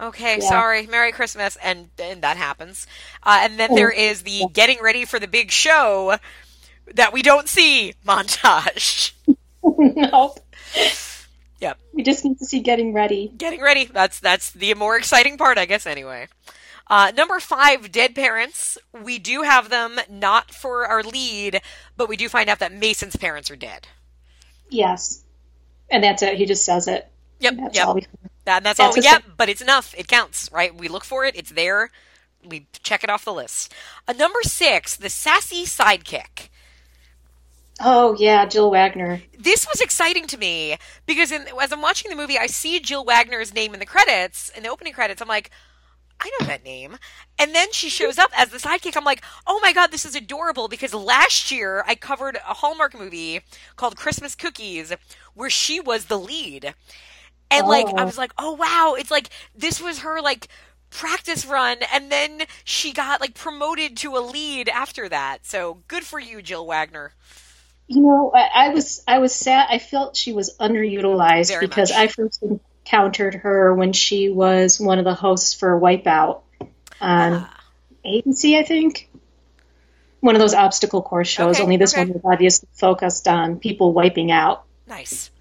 [0.00, 0.48] Okay, Yeah.
[0.48, 0.86] sorry.
[0.86, 2.86] Merry Christmas," and and that happens.
[3.22, 6.16] Uh, and then there is the getting ready for the big show
[6.94, 9.12] that we don't see montage.
[9.64, 10.40] nope.
[11.60, 11.78] Yep.
[11.92, 13.32] We just need to see getting ready.
[13.36, 13.84] Getting ready.
[13.84, 15.86] That's that's the more exciting part, I guess.
[15.86, 16.28] Anyway,
[16.88, 18.78] uh, number five, dead parents.
[18.92, 21.60] We do have them not for our lead,
[21.96, 23.88] but we do find out that Mason's parents are dead.
[24.70, 25.22] Yes.
[25.90, 26.36] And that's it.
[26.36, 27.08] He just says it.
[27.40, 27.56] Yep.
[27.56, 27.86] That's yep.
[27.86, 28.06] all we-
[28.44, 29.94] That- that's, That's all we a but it's enough.
[29.96, 30.74] It counts, right?
[30.74, 31.36] We look for it.
[31.36, 31.90] It's there.
[32.44, 33.72] We check it off the list.
[34.08, 36.48] Uh, number six, the sassy sidekick.
[37.82, 39.22] Oh, yeah, Jill Wagner.
[39.38, 43.04] this was exciting to me because in, as I'm watching the movie, I see Jill
[43.04, 45.22] Wagner's name in the credits, in the opening credits.
[45.22, 45.50] I'm like,
[46.20, 46.98] I know that name.
[47.38, 48.96] And then she shows up as the sidekick.
[48.96, 52.98] I'm like, oh my god, this is adorable because last year I covered a Hallmark
[52.98, 53.40] movie
[53.76, 54.92] called Christmas Cookies
[55.34, 56.74] where she was the lead.
[57.50, 58.04] And like, I Oh.
[58.04, 60.48] was like, oh wow, it's like, this was her like
[60.90, 65.46] practice run and then she got like promoted to a lead after that.
[65.46, 67.12] So good for you, Jill Wagner.
[67.92, 69.66] You know, I, I was I was sad.
[69.68, 71.98] I felt she was underutilized Very because much.
[71.98, 76.42] I first encountered her when she was one of the hosts for Wipeout
[77.00, 77.61] on Ah.
[78.07, 79.11] ABC, I think.
[80.20, 81.57] One of those obstacle course shows.
[81.57, 82.05] Okay, only this okay.
[82.05, 84.62] one was obviously focused on people wiping out.
[84.87, 85.33] Nice.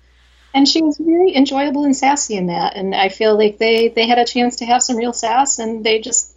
[0.51, 2.75] And she was very enjoyable and sassy in that.
[2.75, 5.83] And I feel like they they had a chance to have some real sass, and
[5.83, 6.33] they just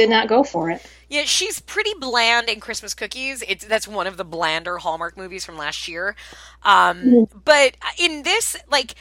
[0.00, 0.84] did not go for it.
[1.10, 3.42] Yeah, she's pretty bland in Christmas Cookies.
[3.46, 6.16] It's that's one of the blander Hallmark movies from last year.
[6.62, 7.38] Um, mm-hmm.
[7.44, 8.94] but in this, like,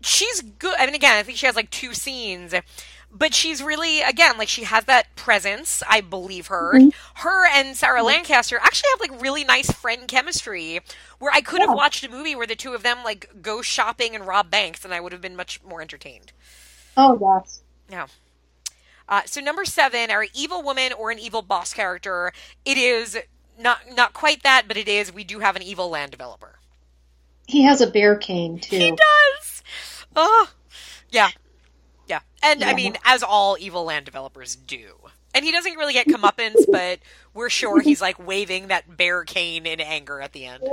[0.00, 0.74] she's good.
[0.78, 2.54] I mean, again, I think she has like two scenes,
[3.12, 5.82] but she's really again like she has that presence.
[5.86, 6.72] I believe her.
[6.74, 6.88] Mm-hmm.
[7.26, 8.06] Her and Sarah mm-hmm.
[8.06, 10.80] Lancaster actually have like really nice friend chemistry.
[11.18, 14.14] Where I could have watched a movie where the two of them like go shopping
[14.14, 16.32] and rob banks, and I would have been much more entertained.
[16.96, 17.60] Oh yes.
[17.90, 18.06] Yeah.
[19.08, 22.32] Uh, so number seven, our evil woman or an evil boss character.
[22.64, 23.18] It is
[23.58, 25.12] not not quite that, but it is.
[25.12, 26.58] We do have an evil land developer.
[27.46, 28.76] He has a bear cane too.
[28.76, 29.62] He does.
[30.16, 30.50] Oh,
[31.10, 31.30] yeah,
[32.08, 32.20] yeah.
[32.42, 34.94] And I mean, as all evil land developers do.
[35.34, 37.00] And he doesn't really get comeuppance, but
[37.34, 40.64] we're sure he's like waving that bear cane in anger at the end.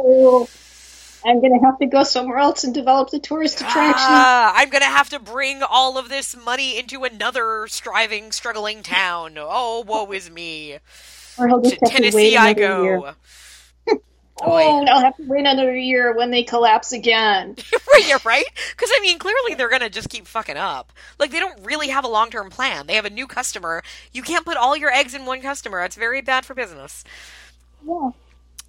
[1.26, 4.28] I'm gonna have to go somewhere else and develop the tourist attraction.
[4.28, 9.36] Ah, I'm gonna have to bring all of this money into another striving, struggling town.
[9.38, 10.80] Oh, woe is me.
[11.38, 13.16] or he'll To just have to Tennessee wait I go.
[14.42, 17.56] Oh, and I'll have to wait another year when they collapse again.
[17.94, 18.46] right, yeah, right?
[18.72, 20.94] Because I mean, clearly they're gonna just keep fucking up.
[21.20, 22.88] Like they don't really have a long term plan.
[22.88, 23.84] They have a new customer.
[24.12, 25.82] You can't put all your eggs in one customer.
[25.84, 27.04] It's very bad for business.
[27.86, 28.12] Yeah.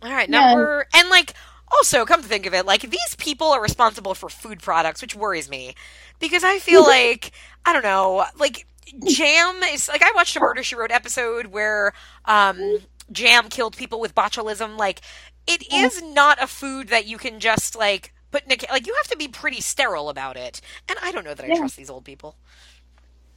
[0.03, 0.55] All right, Yeah.
[0.55, 1.33] number and like
[1.77, 5.15] also come to think of it, like these people are responsible for food products, which
[5.17, 5.75] worries me
[6.21, 7.33] because I feel like
[7.65, 8.67] I don't know, like
[9.05, 11.93] Jam is like I watched a Murder She Wrote episode where
[12.25, 12.77] um
[13.13, 14.79] Jam killed people with botulism.
[14.79, 15.01] Like
[15.47, 18.95] it is not a food that you can just like put in a like you
[18.97, 21.53] have to be pretty sterile about it, and I don't know that I Yeah.
[21.53, 22.37] trust these old people.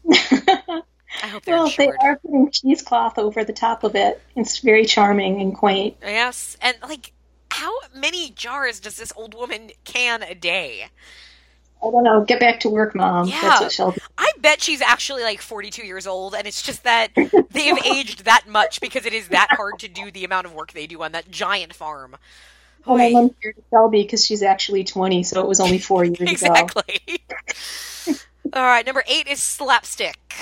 [1.21, 2.03] I hope they're well, they insured.
[2.03, 4.23] are putting cheesecloth over the top of it.
[4.35, 5.97] It's very charming and quaint.
[6.01, 7.13] Yes, and like,
[7.57, 10.89] how many jars does this old woman can a day?
[11.81, 12.23] I don't know.
[12.23, 13.27] Get back to work, mom.
[13.27, 13.41] Yeah.
[13.41, 14.01] That's what she'll do.
[14.17, 18.25] I bet she's actually like 42 years old, and it's just that they have aged
[18.25, 21.01] that much because it is that hard to do the amount of work they do
[21.01, 22.15] on that giant farm.
[22.85, 23.07] Well, Oy.
[23.07, 26.29] I'm unfair to Shelby because she's actually 20, so it was only four years ago.
[26.31, 27.01] Exactly.
[28.53, 30.33] All right, number eight is slapstick.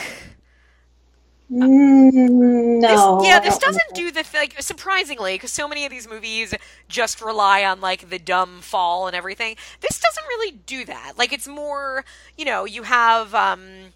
[1.51, 2.87] Mm, no.
[2.87, 6.53] This, yeah, this doesn't do the th- like surprisingly because so many of these movies
[6.87, 9.55] just rely on like the dumb fall and everything.
[9.81, 11.13] This doesn't really do that.
[11.17, 12.03] Like it's more,
[12.37, 13.93] you know, you have um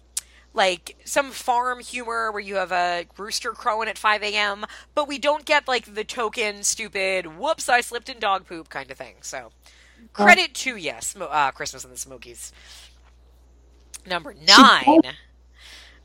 [0.54, 5.18] like some farm humor where you have a rooster crowing at 5 a.m., but we
[5.18, 9.16] don't get like the token stupid "whoops I slipped in dog poop" kind of thing.
[9.22, 9.52] So
[10.12, 12.52] credit to yes, uh, Christmas in the Smokies.
[14.06, 15.02] Number nine.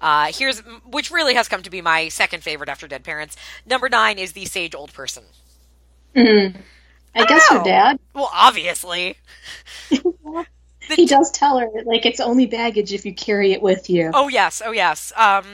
[0.02, 3.36] Uh, here's which really has come to be my second favorite after Dead Parents.
[3.66, 5.24] Number nine is the sage old person.
[6.16, 6.56] Mm.
[7.16, 7.60] I, don't guess know.
[7.60, 8.00] her dad.
[8.14, 9.18] Well, obviously.
[9.90, 14.12] he does tell her like it's only baggage if you carry it with you.
[14.14, 15.14] Oh yes, oh yes.
[15.16, 15.46] Um,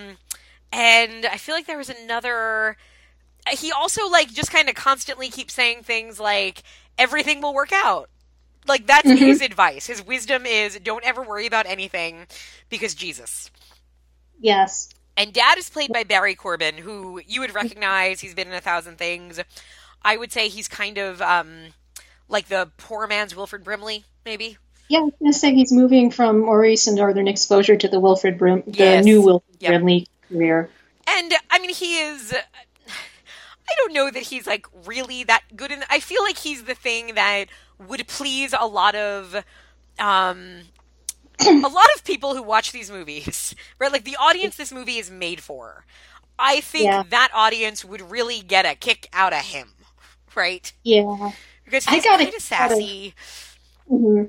[0.71, 2.77] and I feel like there was another.
[3.49, 6.63] He also like just kind of constantly keeps saying things like
[6.97, 8.09] everything will work out.
[8.67, 9.17] Like that's Mhm.
[9.17, 9.87] his advice.
[9.87, 12.27] His wisdom is don't ever worry about anything
[12.69, 13.49] because Jesus.
[14.41, 14.89] Yes.
[15.15, 18.21] And dad is played by Barry Corbin, who you would recognize.
[18.21, 19.39] He's been in a thousand things.
[20.03, 21.67] I would say he's kind of um,
[22.27, 24.57] like the poor man's Wilford Brimley, maybe.
[24.89, 28.37] Yeah, I was gonna say he's moving from Maurice and Northern Exposure to the Wilford
[28.37, 29.05] Brim, the Yes.
[29.05, 29.69] new Wilford Yep.
[29.69, 30.69] Brimley career.
[31.07, 32.33] And I mean, he is.
[32.33, 35.83] I don't know that he's like really that good in.
[35.89, 37.45] I feel like he's the thing that
[37.87, 39.43] would please a lot of,
[39.97, 40.61] um,
[41.47, 43.91] a lot of people who watch these movies, right?
[43.91, 45.85] Like the audience this movie is made for.
[46.39, 47.03] I think Yeah.
[47.09, 49.69] that audience would really get a kick out of him,
[50.35, 50.71] right?
[50.83, 51.31] Yeah.
[51.65, 53.13] Because I got a kind of kick out of- sassy.
[53.87, 54.23] hmm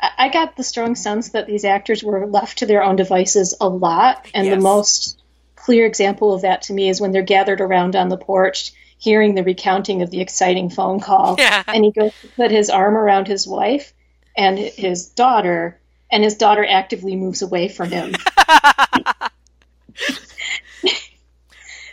[0.00, 3.54] I I got the strong sense that these actors were left to their own devices
[3.60, 4.54] a lot, and Yes.
[4.56, 5.22] the most
[5.56, 9.34] clear example of that to me is when they're gathered around on the porch, hearing
[9.34, 11.62] the recounting of the exciting phone call, Yeah.
[11.66, 13.92] and he goes to put his arm around his wife
[14.36, 15.78] and his daughter,
[16.10, 18.14] and his daughter actively moves away from him.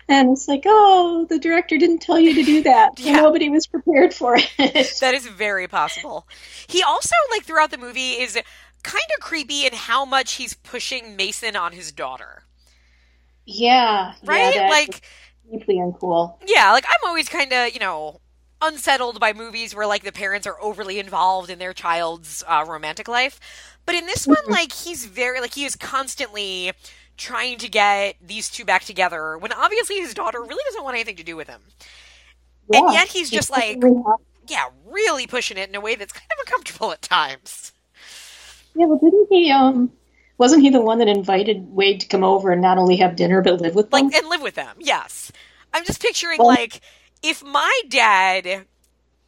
[0.07, 2.91] And it's like, oh, the director didn't tell you to do that.
[2.99, 3.13] Yeah.
[3.13, 4.47] nobody was prepared for it.
[5.01, 6.27] That is very possible.
[6.67, 8.35] He also, like, throughout the movie, is
[8.83, 12.43] kind of creepy in how much he's pushing Mason on his daughter.
[13.47, 14.13] yeah.
[14.23, 14.53] Right?
[14.53, 15.01] Yeah, Like-
[15.51, 16.37] deeply uncool.
[16.45, 18.21] Yeah, like, I'm always kind of, you know,
[18.65, 23.07] unsettled by movies where, like, the parents are overly involved in their child's uh, romantic
[23.07, 23.39] life.
[23.85, 26.71] But in this one, like, he's very, like, he is constantly
[27.17, 31.15] trying to get these two back together when obviously his daughter really doesn't want anything
[31.15, 31.61] to do with him.
[32.73, 33.81] And yet he's just like,
[34.47, 37.71] yeah, really pushing it in a way that's kind of uncomfortable at times.
[38.75, 39.51] Yeah, well, didn't he?
[39.51, 39.91] Um,
[40.37, 43.41] wasn't he the one that invited Wade to come over and not only have dinner
[43.41, 44.07] but live with them?
[44.07, 45.31] like and live with them yes
[45.73, 46.81] i'm just picturing Well- like
[47.25, 48.65] if my dad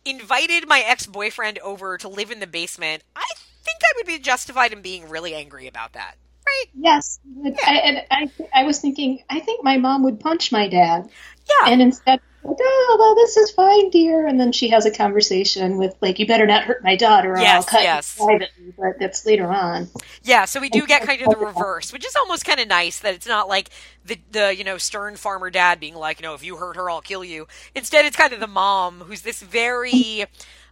[0.06, 3.26] invited my ex-boyfriend over to live in the basement i
[3.64, 6.16] think i would be justified in being really angry about that
[6.48, 6.66] right?
[6.80, 10.70] Yes, but I, and I, I was thinking, I think my mom would punch my
[10.70, 11.10] dad,
[11.48, 11.72] yeah.
[11.72, 14.26] And instead, like, oh, well, this is fine, dear.
[14.26, 17.38] And then she has a conversation with, like, you better not hurt my daughter, or
[17.38, 18.18] I'll cut yes.
[18.20, 18.74] you privately.
[18.78, 19.89] But that's later on.
[20.24, 23.00] yeah so we do get kind of the reverse which is almost kind of nice
[23.00, 23.70] that it's not like
[24.06, 26.89] the the you know stern farmer dad being like you know if you hurt her
[26.89, 30.26] i'll kill you instead it's kind of the mom who's this very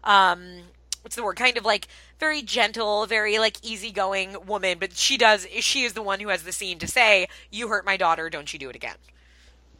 [0.04, 0.62] um
[1.02, 1.88] what's the word kind of like
[2.20, 6.44] very gentle very like easygoing woman but she does she is the one who has
[6.44, 8.96] the scene to say you hurt my daughter don't you do it again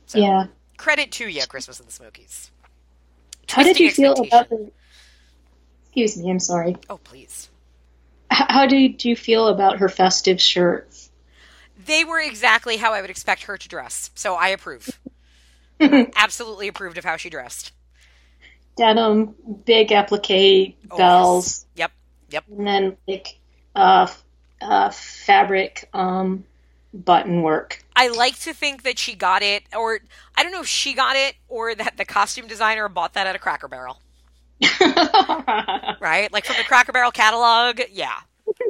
[0.06, 0.48] so Yeah.
[0.78, 2.52] Credit to you christmas in the smokies
[3.50, 4.72] How did you feel about the?
[5.88, 6.76] Excuse me, I'm sorry.
[6.90, 7.50] oh please
[8.32, 10.90] H- How did you feel about her festive shirt?
[11.86, 15.00] they were exactly how i would expect her to dress so i approve
[16.16, 17.72] absolutely approved of how she dressed
[18.78, 19.34] Denim,
[19.66, 21.66] big applique, Oh, bells, yes.
[21.76, 21.92] yep
[22.30, 23.40] yep and then like
[23.74, 24.08] uh,
[24.62, 26.44] uh, fabric um,
[27.04, 27.84] button work.
[27.96, 30.00] I like to think that she got it, or
[30.36, 33.36] I don't know if she got it, or that the costume designer bought that at
[33.36, 34.02] a Cracker Barrel,
[36.00, 36.30] right?
[36.32, 38.20] Like from the Cracker Barrel catalog, yeah.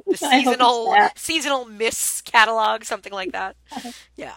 [0.08, 3.56] The seasonal seasonal Miss catalog, something like that.
[4.16, 4.36] Yeah.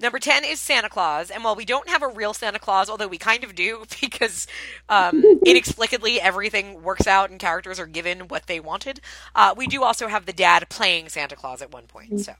[0.00, 1.28] Number 10 is Santa Claus.
[1.28, 4.46] And while we don't have a real Santa Claus, although we kind of do because
[4.88, 9.00] um, inexplicably everything works out and characters are given what they wanted,
[9.34, 12.20] uh, we do also have the dad playing Santa Claus at one point.
[12.20, 12.34] So,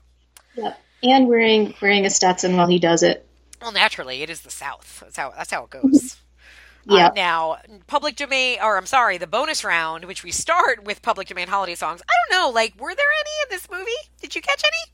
[0.61, 0.79] Yep.
[1.03, 3.25] And wearing wearing a Stetson while he does it.
[3.61, 4.99] well, naturally, it is the South.
[5.03, 6.17] That's how, that's how it goes.
[6.85, 7.07] Yeah.
[7.07, 11.27] Uh, now, public domain, or I'm sorry, the bonus round, which we start with public
[11.27, 12.01] domain holiday songs.
[12.09, 13.91] I don't know, like, were there any in this movie?
[14.21, 14.93] Did you catch any?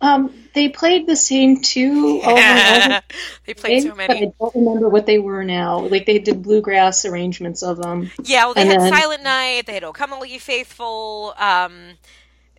[0.00, 3.02] Um, they played the same two over and over.
[3.46, 4.26] they played so many.
[4.26, 5.80] I don't remember what they were now.
[5.80, 8.10] Like they did bluegrass arrangements of them.
[8.22, 9.66] Yeah, well, they And had then- Silent Night.
[9.66, 11.98] They had "O Come All Ye Faithful." Um,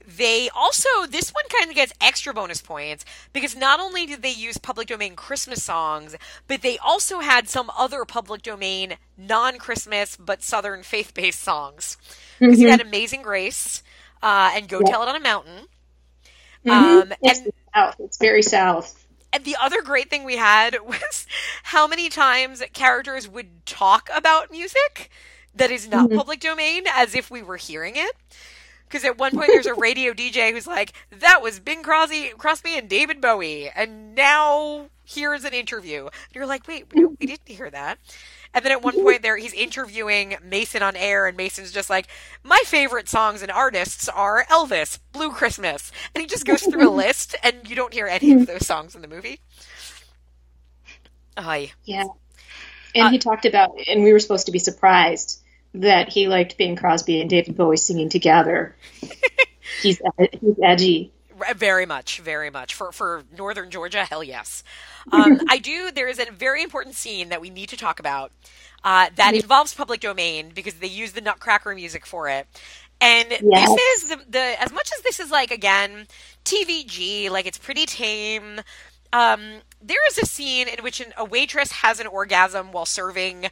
[0.06, 4.32] they also this one kind of gets extra bonus points because not only did they
[4.32, 6.16] use public domain Christmas songs,
[6.48, 11.98] but they also had some other public domain non-Christmas but Southern faith-based songs.
[12.46, 12.72] Because you Mhm.
[12.72, 13.84] had "Amazing Grace"
[14.22, 14.84] uh, and "Go Yeah.
[14.84, 15.68] Tell It on a Mountain."
[16.66, 17.02] Mhm.
[17.02, 17.96] Um, it's and south.
[18.00, 18.96] It's very south.
[19.32, 21.26] and the other great thing we had was
[21.64, 25.10] how many times characters would talk about music
[25.56, 26.12] that is not Mhm.
[26.12, 28.12] public domain as if we were hearing it.
[28.94, 32.78] Because at one point there's a radio DJ who's like, "That was Bing Crosby, Crosby
[32.78, 36.02] and David Bowie," and now here's an interview.
[36.02, 37.98] And you're like, "Wait, no, we didn't hear that."
[38.54, 42.06] And then at one point there, he's interviewing Mason on air, and Mason's just like,
[42.44, 46.92] "My favorite songs and artists are Elvis, Blue Christmas," and he just goes through a
[47.04, 48.46] list, and you don't hear any of hmm.
[48.46, 49.40] those songs in the movie.
[51.36, 51.72] Aye.
[51.84, 52.06] Yeah.
[52.94, 55.43] And he uh, talked about, and we were supposed to be surprised
[55.74, 58.76] that he liked Bing Crosby and David Bowie singing together.
[59.82, 60.02] he's
[60.32, 61.12] he's edgy.
[61.56, 64.06] Very much, very much for for Northern Georgia.
[64.06, 64.64] Hell yes.
[65.12, 65.92] Um, I do.
[65.92, 68.32] There is a very important scene that we need to talk about
[68.84, 72.48] uh, that involves public domain because they use the Nutcracker music for it.
[73.02, 73.70] And Yes.
[73.70, 76.08] this is the, the as much as this is like again
[76.46, 78.62] TVG, like it's pretty tame.
[79.12, 83.48] Um, there is a scene in which an, a waitress has an orgasm while serving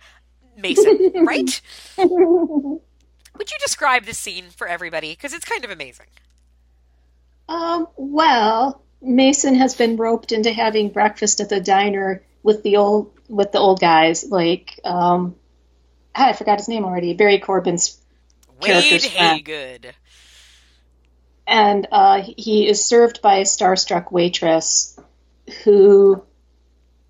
[0.61, 1.61] Mason, right?
[1.97, 5.11] Would you describe the scene for everybody?
[5.11, 6.07] Because it's kind of amazing.
[7.49, 13.13] Um, well, Mason has been roped into having breakfast at the diner with the old
[13.27, 15.35] with the old guys, like um,
[16.15, 17.13] ah, I forgot his name already.
[17.13, 17.99] Barry Corbin's
[18.61, 19.45] Wade character's friend.
[19.45, 19.91] Haygood.
[21.47, 24.99] and uh, he is served by a starstruck waitress
[25.63, 26.23] who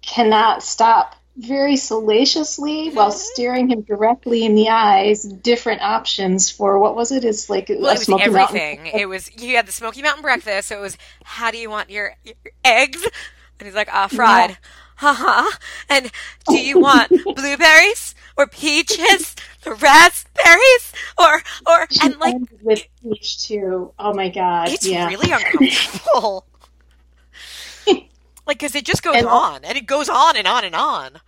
[0.02, 6.96] cannot stop very salaciously while staring him directly in the eyes different options for what
[6.96, 8.88] was it it's like Well, it was Smoky Mountain- everything.
[8.88, 10.70] It was you had the Smoky Mountain breakfast.
[10.70, 13.04] So it was how do you want your, your eggs?
[13.60, 14.58] And he's like, ah, fried.
[14.96, 15.50] Haha.
[15.90, 16.12] And
[16.48, 19.36] do you want blueberries or peaches
[19.66, 25.32] or raspberries or or and like with peach too oh my god it's yeah really
[25.32, 26.46] uncomfortable.
[28.48, 31.20] like because it just goes And- on and it goes on and on and on.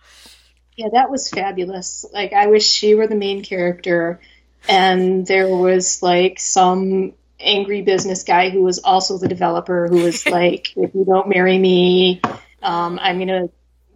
[0.76, 2.04] Yeah, that was fabulous.
[2.12, 4.20] Like, I wish she were the main character,
[4.68, 10.26] and there was like some angry business guy who was also the developer who was
[10.40, 12.20] like, "If you don't marry me,
[12.62, 13.50] um, I'm gonna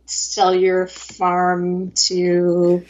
[0.07, 2.85] sell your farm to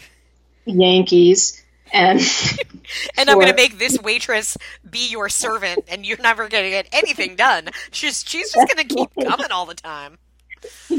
[0.66, 1.62] Yankees."
[1.92, 2.20] And
[3.16, 4.56] And I'm going to make this waitress
[4.88, 7.68] be your servant, and you're never going to get anything done.
[7.90, 10.18] She's she's just going to keep coming all the time.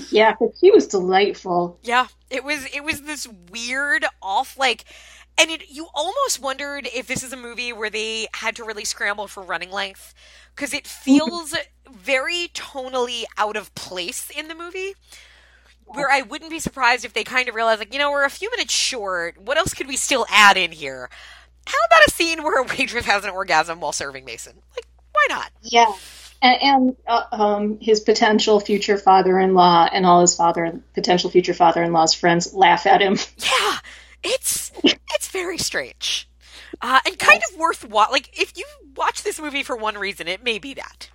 [0.09, 1.79] yeah, but she was delightful.
[1.83, 4.85] Yeah, it was it was this weird off like
[5.39, 8.85] and it you almost wondered if this is a movie where they had to really
[8.85, 10.13] scramble for running length
[10.55, 11.03] cuz it mm-hmm.
[11.03, 11.55] feels
[11.89, 14.95] very tonally out of place in the movie.
[15.93, 18.29] Where I wouldn't be surprised if they kind of realized like, you know, we're a
[18.29, 19.39] few minutes short.
[19.39, 21.09] What else could we still add in here?
[21.65, 24.61] How about a scene where a waitress has an orgasm while serving Mason?
[24.75, 25.51] Like, why not?
[25.61, 25.91] Yeah.
[26.41, 32.13] And, and uh, um, his potential future father-in-law and all his father potential future father-in-law's
[32.13, 33.17] friends laugh at him.
[33.37, 33.77] Yeah,
[34.23, 36.29] it's it's very strange,
[36.81, 38.65] uh, and kind of worth wa- like if you
[38.95, 41.09] watch this movie for one reason, it may be that.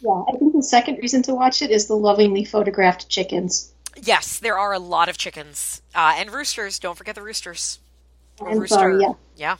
[0.00, 3.72] Yeah, I think the second reason to watch it is the lovingly photographed chickens.
[4.02, 6.78] Yes, there are a lot of chickens uh, and roosters.
[6.78, 7.80] Don't forget the roosters.
[8.44, 8.74] I'm rooster.
[8.74, 9.14] sorry, yeah.
[9.36, 9.56] Yeah.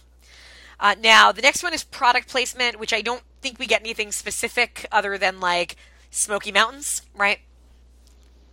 [0.80, 4.12] Uh, now the next one is product placement, which I don't think we get anything
[4.12, 5.76] specific other than like
[6.10, 7.40] Smoky Mountains, right?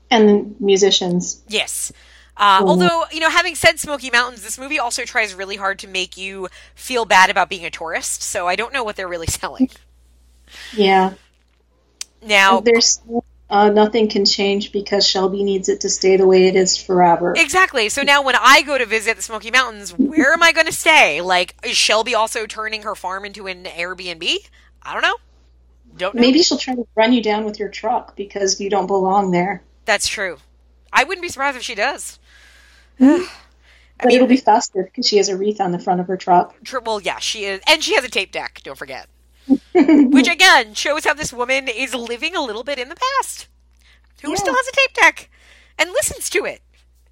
[0.09, 1.43] And musicians.
[1.47, 1.91] Yes.
[2.37, 2.67] Uh, Mhm.
[2.67, 6.17] Although, you know, having said Smoky Mountains, this movie also tries really hard to make
[6.17, 9.69] you feel bad about being a tourist, so I don't know what they're really selling.
[10.71, 11.15] Yeah.
[12.21, 12.99] Now, there's
[13.53, 17.35] uh, nothing can change because Shelby needs it to stay the way it is forever.
[17.37, 17.87] Exactly.
[17.87, 20.73] So now when I go to visit the Smoky Mountains, where am I going to
[20.73, 21.21] stay?
[21.21, 24.37] Like, is Shelby also turning her farm into an Airbnb?
[24.81, 25.17] I don't know.
[25.95, 26.21] Don't know.
[26.21, 29.61] Maybe she'll try to run you down with your truck because you don't belong there.
[29.85, 30.37] That's true.
[30.91, 32.17] I wouldn't be surprised if she does.
[34.01, 36.61] But it'll be faster because she has a wreath on the front of her truck.
[36.63, 37.61] Tr- Well, yeah, she is.
[37.69, 39.07] And she has a tape deck, don't forget.
[39.73, 43.47] Which, again, shows how this woman is living a little bit in the past.
[44.21, 45.29] Who still has a tape deck
[45.77, 46.61] and listens to it.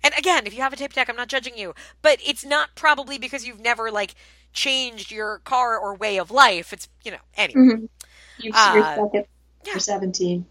[0.04, 1.74] And again, if you have a tape deck, I'm not judging you.
[2.02, 4.16] But it's not probably because you've never, like,
[4.54, 6.72] changed your car or way of life.
[6.74, 7.62] It's, you know, anyway.
[7.62, 7.90] Mhm.
[8.40, 9.28] You've Uh, you're stuck at
[9.66, 10.46] you're 17.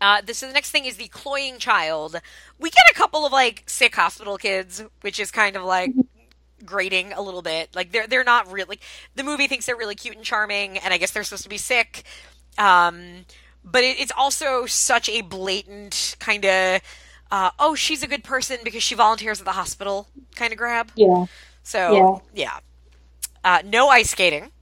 [0.00, 2.20] Uh, this is the next thing is the cloying child.
[2.58, 5.92] We get a couple of like sick hospital kids, which is kind of like
[6.64, 7.74] grating a little bit.
[7.74, 8.80] Like they're they're not really.
[9.14, 11.58] The movie thinks they're really cute and charming, and I guess they're supposed to be
[11.58, 12.04] sick.
[12.58, 13.26] Um,
[13.64, 16.80] but it, it's also such a blatant kind of.
[17.30, 20.92] Uh, oh, she's a good person because she volunteers at the hospital kind of grab.
[20.94, 21.26] Yeah.
[21.62, 22.60] So yeah,
[23.44, 24.52] Uh, no ice skating,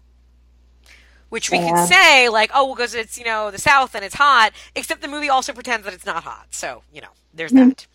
[1.29, 1.61] which we Yeah.
[1.61, 4.53] could say like, oh, because it's you know the South and it's hot.
[4.75, 6.49] Except the movie also pretends that it's not hot.
[6.51, 7.87] So you know, there's that.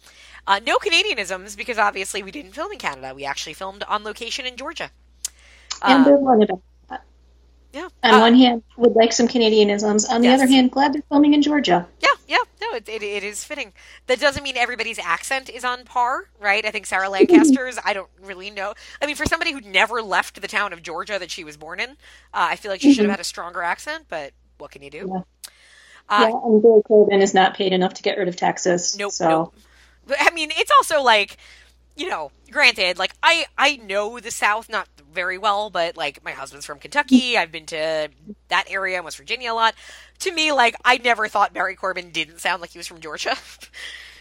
[0.47, 3.13] Uh, no Canadianisms because obviously we didn't film in Canada.
[3.15, 4.91] We actually filmed on location in Georgia.
[5.85, 7.05] And Uh, one about that.
[7.73, 7.89] yeah.
[8.03, 10.09] On Uh, one hand, would like some Canadianisms.
[10.09, 10.33] On the Yes.
[10.33, 11.87] other hand, glad they're filming in Georgia.
[11.99, 13.73] Yeah, yeah, no, it, it, it is fitting.
[14.07, 16.65] That doesn't mean everybody's accent is on par, right?
[16.65, 18.73] I think Sarah Lancaster's, I don't really know.
[19.01, 21.79] I mean, for somebody who never left the town of Georgia that she was born
[21.79, 21.95] in, uh,
[22.33, 25.07] I feel like she should have had a stronger accent, but what can you do?
[25.07, 25.21] Yeah.
[26.09, 28.95] Uh, yeah, and Barry Corbin is not paid enough to get rid of Texas.
[28.97, 29.27] Nope, so.
[29.29, 29.53] nope.
[30.05, 31.37] But, I mean, it's also like,
[31.95, 36.31] you know, granted, like I I know the South not very well, but like my
[36.31, 37.37] husband's from Kentucky.
[37.37, 38.09] I've been to
[38.49, 39.75] that area in West Virginia a lot.
[40.19, 43.35] To me, like I never thought Barry Corbin didn't sound like he was from Georgia.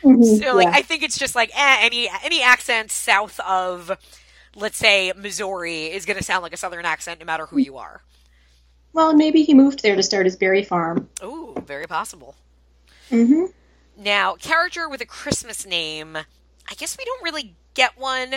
[0.04, 0.74] Mhm, so like yeah.
[0.74, 3.92] I think it's just like eh, any any accent south of
[4.54, 7.76] let's say Missouri is going to sound like a southern accent no matter who you
[7.78, 8.02] are.
[8.94, 11.10] Well, maybe he moved there to start his berry farm.
[11.22, 12.36] Oh, very possible.
[13.10, 13.44] hmm
[13.96, 18.36] Now, character with a Christmas name, I guess we don't really get one,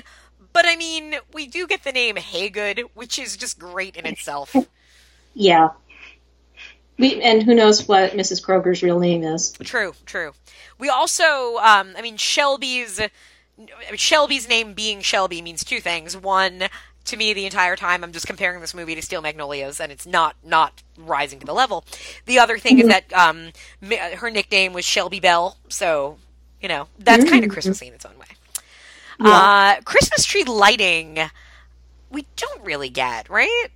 [0.54, 4.56] but I mean, we do get the name Haygood, which is just great in itself.
[5.38, 5.72] Yeah.
[6.98, 8.42] We, and who knows what Mrs.
[8.42, 9.52] Kroger's real name is.
[9.52, 10.32] true, true.
[10.80, 13.02] We also, um, I mean, Shelby's
[13.96, 16.16] Shelby's name being Shelby means two things.
[16.18, 16.64] One,
[17.06, 20.06] to me, the entire time I'm just comparing this movie to Steel Magnolias, and it's
[20.06, 21.86] not not rising to the level.
[22.26, 23.52] The other thing is that um,
[24.18, 26.18] her nickname was Shelby Bell, so
[26.62, 28.26] you know that's kind of Christmassy in its own way.
[29.24, 31.20] Uh, Christmas tree lighting,
[32.10, 33.68] we don't really get, right?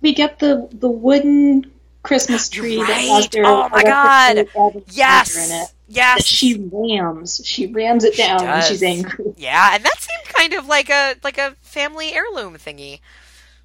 [0.00, 1.70] We get the the wooden
[2.02, 4.46] Christmas tree that has their Oh my God.
[4.90, 5.74] Yes.
[5.92, 6.24] Yes.
[6.24, 7.40] She rams.
[7.44, 9.34] She rams it down when she's angry.
[9.36, 13.00] Yeah, and that seemed kind of like a like a family heirloom thingy.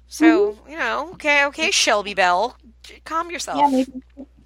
[0.08, 2.56] So you know, okay, okay, Shelby Bell,
[3.04, 3.58] calm yourself.
[3.58, 3.92] Yeah, maybe.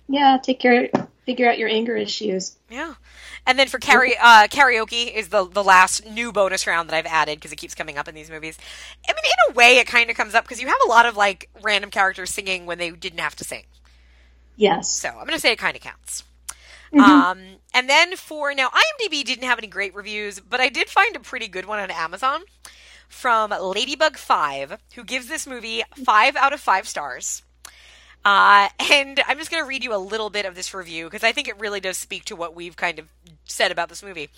[0.09, 0.91] Yeah, take care.
[1.25, 2.57] Figure out your anger issues.
[2.69, 2.95] Yeah.
[3.47, 7.07] And then for karaoke, uh, karaoke is the the last new bonus round that I've
[7.07, 8.59] added because it keeps coming up in these movies.
[9.09, 11.07] I mean, in a way, it kind of comes up because you have a lot
[11.07, 13.65] of like random characters singing when they didn't have to sing.
[14.57, 14.91] Yes.
[14.91, 16.25] So I'm going to say it kind of counts.
[16.93, 17.01] Mhm.
[17.01, 21.15] Um, and then for now, IMDb didn't have any great reviews, but I did find
[21.15, 22.43] a pretty good one on Amazon
[23.09, 27.43] from Ladybug5, who gives this movie five out of five stars.
[28.25, 31.25] Uh, and I'm just going to read you a little bit of this review because
[31.25, 33.09] I think it really does speak to what we've kind of
[33.45, 34.29] said about this movie.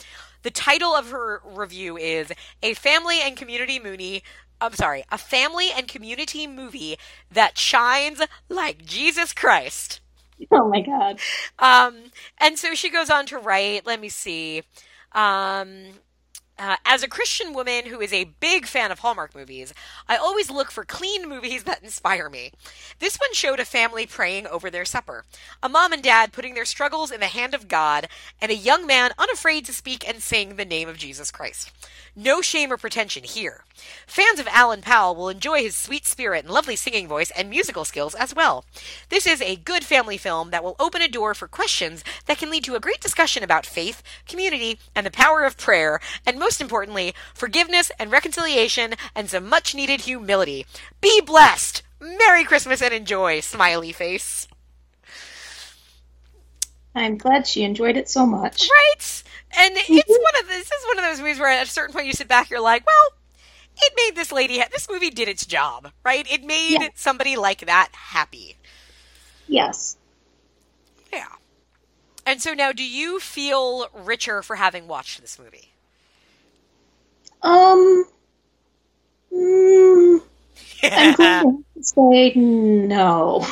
[0.42, 2.32] The title of her review is
[2.62, 4.22] A Family and Community Movie.
[4.60, 6.96] I'm sorry, a family and community movie
[7.30, 10.00] that shines like Jesus Christ.
[10.50, 11.18] Oh my god.
[11.58, 14.62] Um, and so she goes on to write, let me see.
[15.12, 15.84] Um,
[16.58, 19.72] uh, as a Christian woman who is a big fan of Hallmark movies,
[20.08, 22.52] I always look for clean movies that inspire me.
[22.98, 25.24] This one showed a family praying over their supper,
[25.62, 28.08] a mom and dad putting their struggles in the hand of God,
[28.40, 31.72] and a young man unafraid to speak and sing the name of Jesus Christ.
[32.14, 33.64] No shame or pretension here.
[34.06, 37.84] Fans of Alan Powell will enjoy his sweet spirit and lovely singing voice and musical
[37.84, 38.64] skills as well.
[39.08, 42.50] This is a good family film that will open a door for questions that can
[42.50, 46.51] lead to a great discussion about faith, community, and the power of prayer, and most
[46.60, 50.66] importantly, forgiveness and reconciliation and some much needed humility.
[51.00, 51.82] Be blessed!
[52.00, 54.48] Merry Christmas and enjoy, smiley face.
[56.94, 58.68] I'm glad she enjoyed it so much.
[58.68, 59.22] Right?
[59.58, 59.94] And mm-hmm.
[59.94, 62.12] it's one of this is one of those movies where at a certain point you
[62.12, 63.18] sit back, you're like, well,
[63.76, 66.26] it made this lady ha- this movie did its job, right?
[66.30, 66.88] It made Yeah.
[66.94, 68.56] somebody like that happy.
[69.48, 69.96] Yes.
[71.12, 71.26] Yeah.
[72.24, 75.71] And so now do you feel richer for having watched this movie?
[77.42, 78.04] Um.
[79.32, 80.22] mm,
[80.82, 83.46] I'm going to say no.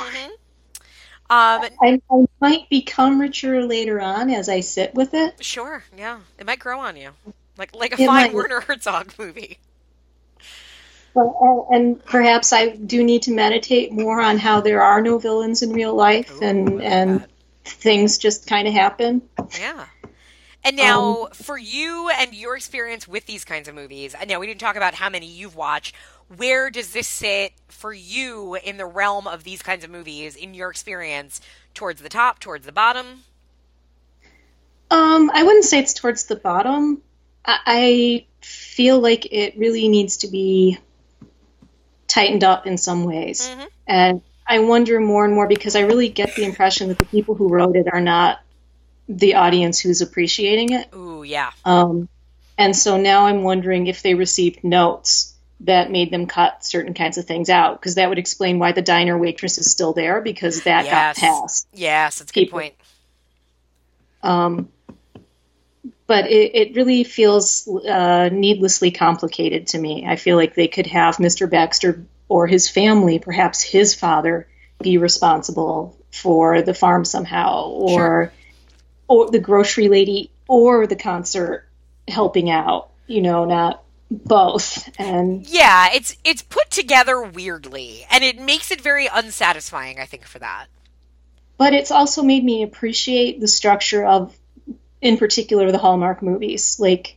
[1.30, 5.44] Um, I, I might become richer later on as I sit with it.
[5.44, 6.18] Sure, yeah.
[6.38, 7.10] It might grow on you.
[7.56, 8.34] Like like a It fine might.
[8.34, 9.58] Werner Herzog movie.
[11.14, 15.18] But, uh, and perhaps I do need to meditate more on how there are no
[15.18, 17.26] villains in real life and and
[17.64, 19.22] things just kind of happen.
[19.58, 19.86] Yeah.
[20.62, 24.46] And now, for you and your experience with these kinds of movies, and now we
[24.46, 25.94] didn't talk about how many you've watched.
[26.36, 30.52] Where does this sit for you in the realm of these kinds of movies in
[30.54, 31.40] your experience?
[31.72, 33.24] Towards the top, towards the bottom?
[34.90, 37.00] Um, I wouldn't say it's towards the bottom.
[37.44, 40.78] I, I feel like it really needs to be
[42.06, 43.48] tightened up in some ways.
[43.86, 47.34] And I wonder more and more because I really get the impression that the people
[47.34, 48.40] who wrote it are not
[49.10, 50.88] the audience who's appreciating it.
[50.94, 51.50] Ooh, yeah.
[51.64, 52.08] Um,
[52.56, 57.18] and so now I'm wondering if they received notes that made them cut certain kinds
[57.18, 60.62] of things out because that would explain why the diner waitress is still there because
[60.62, 61.18] that got Yes.
[61.18, 61.68] passed.
[61.74, 62.74] Yes, that's a good point.
[64.22, 64.68] Um,
[66.06, 70.06] but it, it really feels uh, needlessly complicated to me.
[70.06, 71.50] I feel like they could have Mr.
[71.50, 74.46] Baxter or his family, perhaps his father,
[74.80, 78.32] be responsible for the farm somehow, or
[79.10, 81.66] or the grocery lady or the concert
[82.06, 82.90] helping out.
[83.08, 84.88] You know, not both.
[84.98, 89.98] And Yeah, it's it's put together weirdly, and it makes it very unsatisfying.
[89.98, 90.66] I think for that.
[91.58, 94.34] but it's also made me appreciate the structure of,
[95.02, 96.78] in particular, the Hallmark movies.
[96.78, 97.16] Like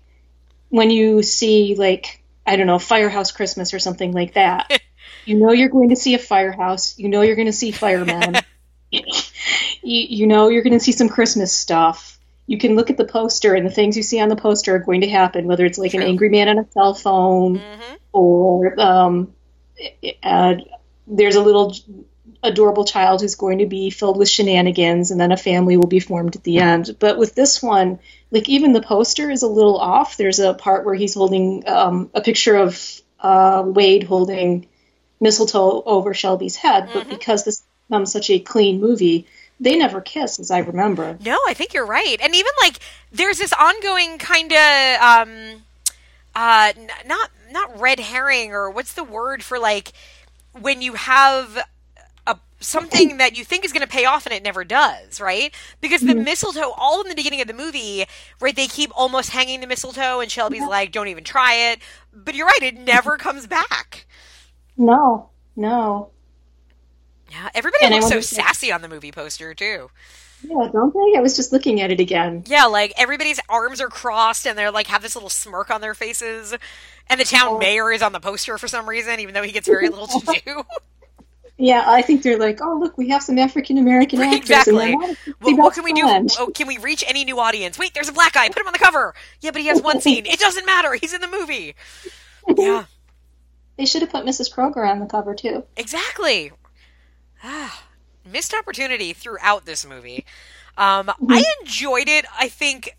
[0.69, 4.81] when you see like I don't know Firehouse Christmas or something like that.
[5.25, 6.97] you know you're going to see a firehouse.
[6.97, 8.37] You know you're going to see firemen.
[9.83, 12.19] you, you know you're going to see some Christmas stuff.
[12.45, 14.79] You can look at the poster, and the things you see on the poster are
[14.79, 15.45] going to happen.
[15.45, 17.61] Whether it's like an angry man on a cell phone,
[18.11, 19.33] or um,
[20.21, 20.55] uh,
[21.07, 21.73] there's a little
[22.43, 26.01] adorable child who's going to be filled with shenanigans, and then a family will be
[26.01, 26.97] formed at the end.
[26.99, 27.99] But with this one,
[28.31, 30.17] like even the poster is a little off.
[30.17, 34.67] There's a part where he's holding um, a picture of uh, Wade holding
[35.21, 39.27] mistletoe over Shelby's head, but because this becomes such a clean movie,
[39.63, 41.19] they never kiss, as I remember.
[41.19, 42.17] No, I think you're right.
[42.21, 42.79] And even like
[43.11, 45.63] there's this ongoing kind of um
[46.35, 49.93] uh n- not not red herring or what's the word for like
[50.59, 51.57] when you have
[52.27, 55.53] a something that you think is going to pay off and it never does, right?
[55.81, 58.05] Because the mistletoe all in the beginning of the movie,
[58.41, 61.79] right, they keep almost hanging the mistletoe and Shelby's like don't even try it.
[62.13, 64.07] But you're right, it never comes back.
[64.77, 66.11] No, no.
[67.33, 69.89] Yeah, everybody And looks so sassy on the movie poster too.
[70.43, 71.17] Yeah, don't they?
[71.17, 72.43] I was just looking at it again.
[72.47, 75.93] Yeah, like everybody's arms are crossed and they're like have this little smirk on their
[75.93, 76.53] faces.
[77.09, 79.67] And the town mayor is on the poster for some reason, even though he gets
[79.67, 80.63] very little to do.
[81.57, 84.37] Yeah, I think they're like, oh look, we have some African American actors.
[84.39, 84.95] exactly.
[85.39, 86.27] Well, what can we do?
[86.39, 87.77] Oh, can we reach any new audience?
[87.77, 88.47] Wait, there's a black guy.
[88.49, 89.13] Put him on the cover.
[89.39, 90.25] Yeah, but he has one scene.
[90.25, 90.93] It doesn't matter.
[90.95, 91.75] He's in the movie.
[92.57, 92.85] Yeah,
[93.77, 94.51] They should have put Mrs.
[94.51, 95.63] Kroger on the cover too.
[95.77, 96.51] exactly.
[97.43, 97.83] Ah,
[98.25, 100.25] missed opportunity throughout this movie.
[100.77, 102.25] Um, I enjoyed it.
[102.39, 102.95] I think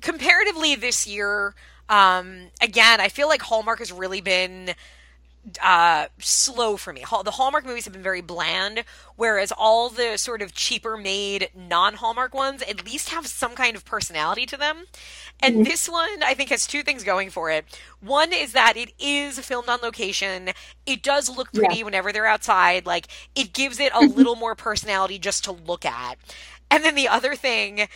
[0.00, 1.54] comparatively this year,
[1.88, 4.74] um, again, I feel like Hallmark has really been
[5.62, 7.04] uh, slow for me.
[7.24, 8.84] The Hallmark movies have been very bland,
[9.16, 13.76] whereas all the sort of cheaper made non Hallmark ones at least have some kind
[13.76, 14.84] of personality to them.
[15.40, 17.64] And this one, I think, has two things going for it.
[18.00, 20.50] One is that it is filmed on location.
[20.84, 22.86] It does look pretty whenever they're outside.
[22.86, 26.18] Like, it gives it a little more personality just to look at.
[26.70, 27.88] And then the other thing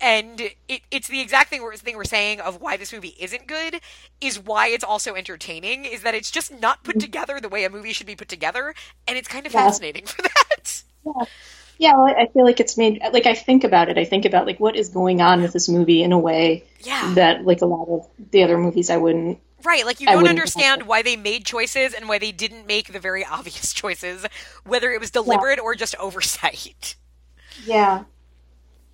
[0.00, 3.46] and it, it's the exact thing we're, thing we're saying of why this movie isn't
[3.46, 3.80] good
[4.20, 6.98] is why it's also entertaining is that it's just not put mm-hmm.
[6.98, 8.74] together the way a movie should be put together
[9.06, 9.54] and it's kind of Yeah.
[9.54, 11.24] fascinating for that Yeah.
[11.78, 13.96] Yeah, well, I feel like it's made like I think about it.
[13.98, 17.16] I think about like what is going on with this movie in a way Yeah.
[17.16, 19.40] that like a lot of the other movies I wouldn't.
[19.64, 22.92] right like you I don't understand why they made choices and why they didn't make
[22.92, 24.26] the very obvious choices
[24.64, 26.96] whether it was deliberate or just oversight
[27.56, 28.04] Yeah,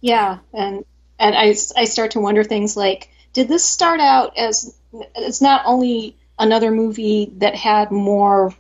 [0.01, 0.85] yeah, and
[1.19, 4.75] and I I start to wonder things like did this start out as
[5.15, 8.55] it's not only another movie that had more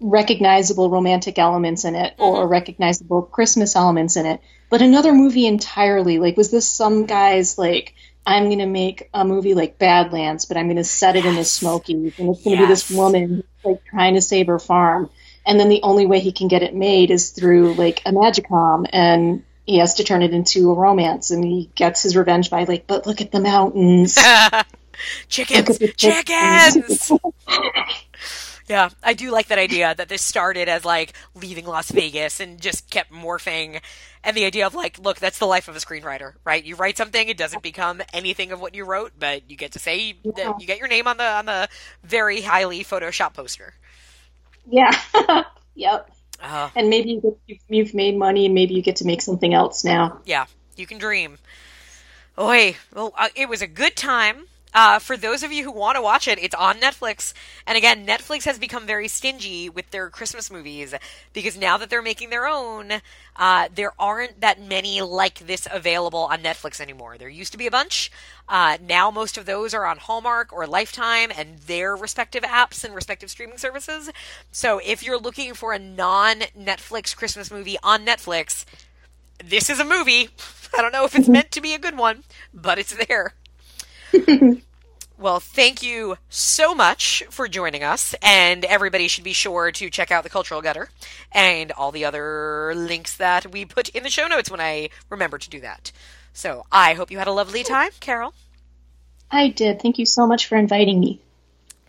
[0.00, 2.52] recognizable romantic elements in it or mm-hmm.
[2.52, 6.18] recognizable Christmas elements in it, but another movie entirely.
[6.18, 7.94] Like, was this some guy's like,
[8.26, 11.36] I'm going to make a movie like Badlands, but I'm going to set it in
[11.36, 15.10] the Smokies, and it's going to be this woman like trying to save her farm,
[15.46, 18.86] and then the only way he can get it made is through like a magicom,
[18.90, 22.64] and he has to turn it into a romance, and he gets his revenge by
[22.64, 24.16] like, but look at the mountains.
[25.28, 27.10] chickens the chickens
[28.68, 32.60] Yeah, I do like that idea that this started as like leaving Las Vegas and
[32.60, 33.80] just kept morphing.
[34.22, 36.64] And the idea of like, look, that's the life of a screenwriter, right?
[36.64, 39.78] You write something, it doesn't become anything of what you wrote, but you get to
[39.78, 41.68] say that you get your name on the on the
[42.04, 43.74] very highly Photoshop poster.
[44.68, 44.92] Yeah.
[45.74, 46.10] yep.
[46.42, 49.22] Uh, And maybe you get, you've, you've made money, and maybe you get to make
[49.22, 50.20] something else now.
[50.24, 51.38] yeah, you can dream.
[52.38, 54.46] Oh, hey, well, uh, it was a good time.
[54.72, 57.32] Uh, for those of you who want to watch it, it's on Netflix.
[57.66, 60.94] And again, Netflix has become very stingy with their Christmas movies
[61.32, 62.92] because now that they're making their own,
[63.36, 67.18] uh, there aren't that many like this available on Netflix anymore.
[67.18, 68.12] There used to be a bunch.
[68.48, 72.94] Uh, now most of those are on Hallmark or Lifetime and their respective apps and
[72.94, 74.10] respective streaming services.
[74.52, 78.64] So if you're looking for a non Netflix Christmas movie on Netflix,
[79.44, 80.28] this is a movie.
[80.78, 82.22] I don't know if it's meant to be a good one,
[82.54, 83.34] but it's there.
[85.18, 90.10] well, thank you so much for joining us, and everybody should be sure to check
[90.10, 90.90] out the Cultural Gutter
[91.32, 95.38] and all the other links that we put in the show notes when I remember
[95.38, 95.92] to do that.
[96.32, 98.34] So I hope you had a lovely time, Carol.
[99.30, 99.80] I did.
[99.80, 101.20] Thank you so much for inviting me.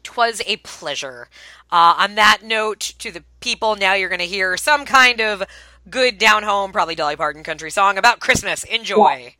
[0.04, 1.28] Twas a pleasure.
[1.72, 5.44] Uh, on that note, to the people, now you're going to hear some kind of
[5.90, 8.64] good down home, probably Dolly Parton country song about Christmas.
[8.64, 9.10] Enjoy.
[9.10, 9.36] Hey,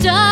[0.00, 0.29] stars.